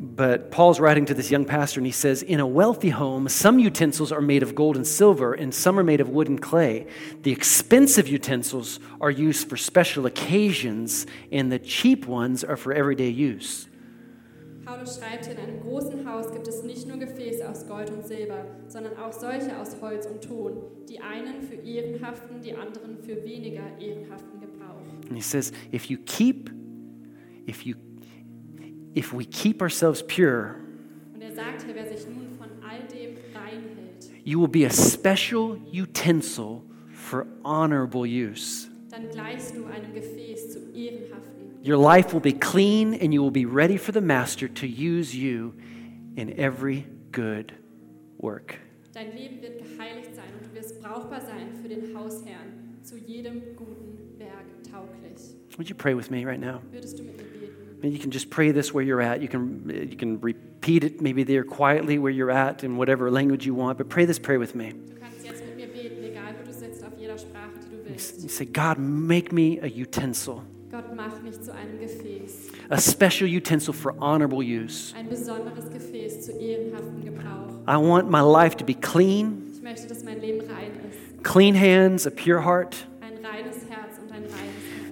[0.01, 0.11] Kontext ist falsche Lehre und Unreinheit.
[0.16, 3.59] but Paul's writing to this young pastor, and he says, In a wealthy home, some
[3.59, 6.86] utensils are made of gold and silver, and some are made of wood and clay.
[7.22, 13.11] The expensive utensils are used for special occasions, and the cheap ones are for everyday
[13.11, 13.66] use.
[14.64, 18.46] Paulus schreibt, in einem großen Haus gibt es nicht nur Gefäße aus Gold und Silber,
[18.68, 23.62] sondern auch solche aus Holz und Ton, die einen für ehrenhaften, die anderen für weniger
[23.80, 24.80] ehrenhaften Gebrauch.
[25.09, 26.51] And he says, if you keep,
[27.48, 27.74] if you,
[28.95, 30.57] if we keep ourselves pure,
[31.14, 33.62] Und er sagt wer sich nun von all dem rein
[34.24, 36.62] you will be a special utensil
[36.93, 38.68] for honorable use.
[38.91, 40.61] dann du einem Gefäß zu.
[41.62, 45.14] Your life will be clean and you will be ready for the master to use
[45.14, 45.53] you
[46.16, 47.53] in every good
[48.18, 48.57] work.
[48.95, 53.43] Dein Leben wird geheiligt sein und du wirst brauchbar sein für den Hausherrn, zu jedem
[53.57, 55.36] guten Werk tauglich.
[55.59, 56.62] Would you pray with me right now?
[56.72, 57.39] Würdest du mit mir
[57.82, 59.20] You can just pray this where you're at.
[59.22, 63.46] You can, you can repeat it maybe there quietly where you're at in whatever language
[63.46, 64.72] you want, but pray this prayer with me.
[64.72, 67.88] Du kannst jetzt mit mir beten, egal wo du sitzt, auf jeder Sprache, die du
[67.88, 68.22] willst.
[68.22, 73.28] You say, God, make me a utensil, Gott, mach mich zu einem Gefäß, a special
[73.28, 74.94] utensil for honorable use.
[74.96, 77.48] ein besonderes Gefäß zu ehrenhaftem Gebrauch.
[77.66, 81.54] I want my life to be clean, Ich möchte, dass mein Leben rein ist, clean
[81.54, 82.86] hands, a pure heart,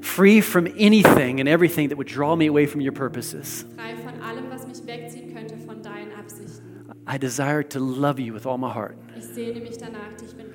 [0.08, 3.64] free from anything and everything that would draw me away from your purposes.
[3.76, 4.80] Frei von allem, was mich
[5.34, 5.78] könnte von.
[7.10, 10.48] I desire to love you with all my heart, Ich sehne mich danach, dich mit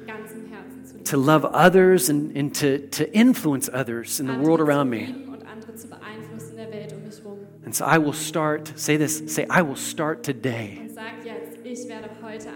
[0.86, 5.06] zu to love others and, and to, to influence others in the world around me.
[5.06, 7.40] und zu in der Welt um.
[7.66, 10.78] And so I will start, say this, say, I will start today.
[10.80, 12.50] Und sag jetzt, ich werde heute.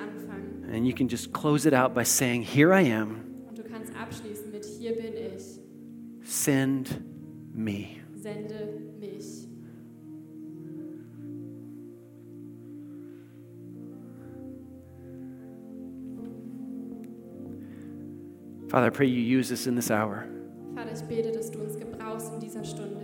[0.72, 3.28] And you can just close it out by saying, Here I am,
[6.28, 7.03] send
[7.53, 8.01] me.
[8.21, 9.47] sende mich.
[18.69, 20.25] Father, I pray you use us in this hour.
[20.75, 22.97] Vater, ich bete, dass du uns gebrauchst in dieser Stunde.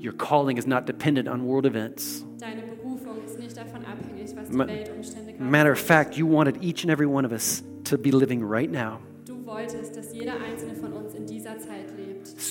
[0.00, 2.24] Your calling is not dependent on world events.
[2.38, 6.26] Deine Berufung ist nicht davon abhängig, was die Ma- Weltumstände gerade Matter of fact, you
[6.26, 8.98] wanted each and every one of us to be living right now.
[9.26, 10.73] Du wolltest, dass jeder einzelne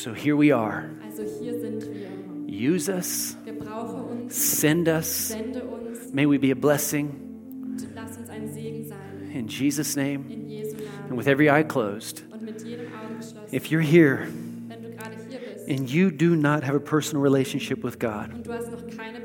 [0.03, 0.89] So here we are.
[1.01, 2.09] Also hier sind wir.
[2.45, 5.29] Use us, Gebrauche uns Send us.
[5.29, 7.77] sende uns, May we be a blessing.
[7.95, 9.31] lass uns ein Segen sein.
[9.33, 10.25] In Jesus' name.
[10.29, 10.75] In Jesu
[11.07, 12.87] And with every eye closed, Und mit jedem
[13.17, 13.55] geschlossen.
[13.55, 14.27] if you're here
[14.67, 18.33] Wenn du gerade hier bist and you do not have a personal relationship with God,
[18.33, 19.21] und du hast noch keine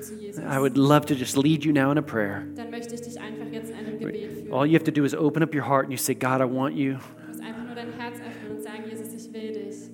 [0.00, 2.44] zu Jesus, I would love to just lead you now in a prayer.
[2.54, 4.52] dann ich dich jetzt in einem Gebet.
[4.52, 6.44] All you have to do is open up your heart and you say, God, I
[6.44, 6.98] want you.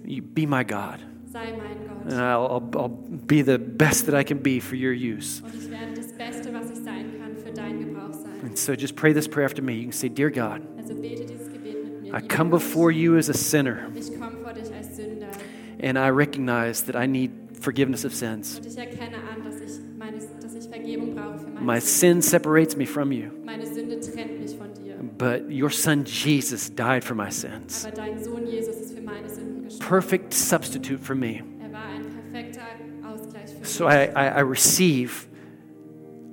[0.06, 1.00] Be my God.
[1.34, 5.42] And I'll, I'll, I'll be the best that I can be for your use.
[5.44, 8.40] Und ich werde das Beste, was ich sein kann, für deinen Gebrauch sein.
[8.42, 9.74] And so just pray this prayer after me.
[9.74, 12.14] You can say, Dear God, Also bete Gebet mit mir.
[12.14, 14.96] I come before you as a sinner, Ich komme vor dich als
[15.80, 17.30] and I recognize that I need
[17.60, 18.58] forgiveness of sins.
[18.58, 20.70] und ich an, dass ich, meine, dass ich
[21.38, 23.30] für meine My sin separates me from you,
[25.18, 27.86] but your son Jesus died for my sins.
[27.86, 29.26] Aber dein Sohn Jesus ist für meine
[29.80, 31.42] Perfect substitute for me.
[31.60, 33.86] Er war ein für So.
[33.88, 35.26] I, I, I receive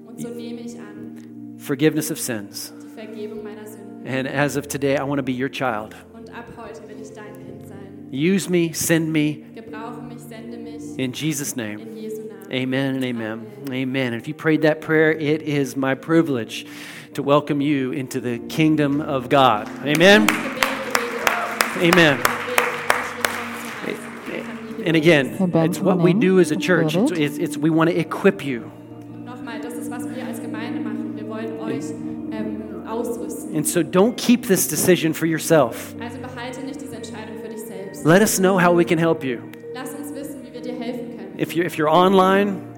[0.06, 2.74] Und so nehme ich an forgiveness of sins.
[2.84, 4.06] die Vergebung meiner Sünden.
[4.06, 5.96] And as of today, I want to be your child.
[6.14, 8.10] Und ab heute will ich dein Kind sein.
[8.12, 9.44] Use me, send me,
[10.08, 10.98] mich, sende mich.
[10.98, 11.80] in Jesus' name.
[12.54, 12.94] In Jesu Namen.
[12.94, 13.52] Amen and amen.
[13.72, 14.14] Amen.
[14.14, 16.68] And if you prayed that prayer, it is my privilege
[17.16, 19.68] to welcome you into the kingdom of God.
[19.84, 20.28] Amen.
[21.78, 22.20] Amen.
[24.86, 26.96] And again, it's what we do as a church.
[26.96, 28.72] It's, it's, it's we want to equip you.
[29.26, 31.16] Nochmal, das ist, was wir als Gemeinde machen.
[31.16, 31.86] Wir wollen euch
[32.32, 33.56] ähm, ausrüsten.
[33.56, 35.96] And so don't keep this decision for yourself.
[36.02, 38.06] Also behalte nicht diese Entscheidung für dich selbst.
[38.06, 39.53] Let us know how we can help you.
[41.44, 42.74] If you're, if you're online,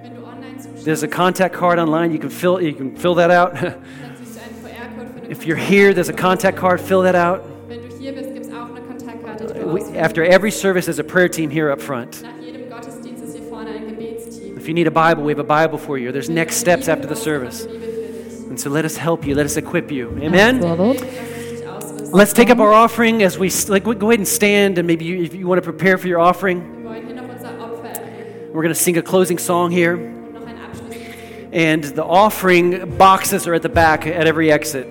[0.77, 2.11] there's a contact card online.
[2.11, 3.55] You can fill, you can fill that out.
[5.29, 6.81] if you're here, there's a contact card.
[6.81, 7.45] Fill that out.
[9.67, 12.23] We, after every service, there's a prayer team here up front.
[14.57, 16.11] If you need a Bible, we have a Bible for you.
[16.11, 17.65] There's next steps after the service.
[17.65, 19.35] And so let us help you.
[19.35, 20.09] Let us equip you.
[20.17, 20.59] Amen?
[22.11, 23.83] Let's take up our offering as we like.
[23.83, 26.84] Go ahead and stand, and maybe you, if you want to prepare for your offering,
[28.55, 29.97] we're going to sing a closing song here.
[29.97, 31.53] und noch ein Abschlusslied.
[31.53, 34.87] And the offering boxes are at the back at every exit.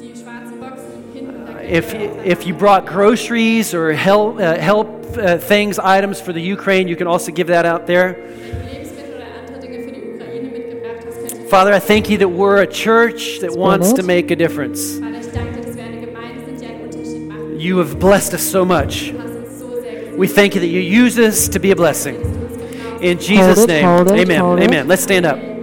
[0.00, 4.56] Die schwarzen Boxen hinten, da gibt If you, if you brought groceries or help uh,
[4.56, 8.14] help uh, things items for the Ukraine, you can also give that out there.
[8.14, 11.78] Wenn du Lebensmittel oder andere Dinge für die Ukraine mitgebracht hast, könnt ihr Father, I
[11.78, 14.98] thank you that we're a church that wants to make a difference.
[14.98, 17.60] Vater, ich danke dir, dass wir eine Gemeinde sind, die einen Unterschied macht.
[17.60, 19.12] You have blessed us so much.
[19.12, 21.70] Du hast uns so sehr gesegnet, We thank you that you use us to be
[21.70, 22.37] a blessing.
[23.00, 24.40] In Jesus' name, amen.
[24.40, 24.88] Amen.
[24.88, 25.57] Let's stand up.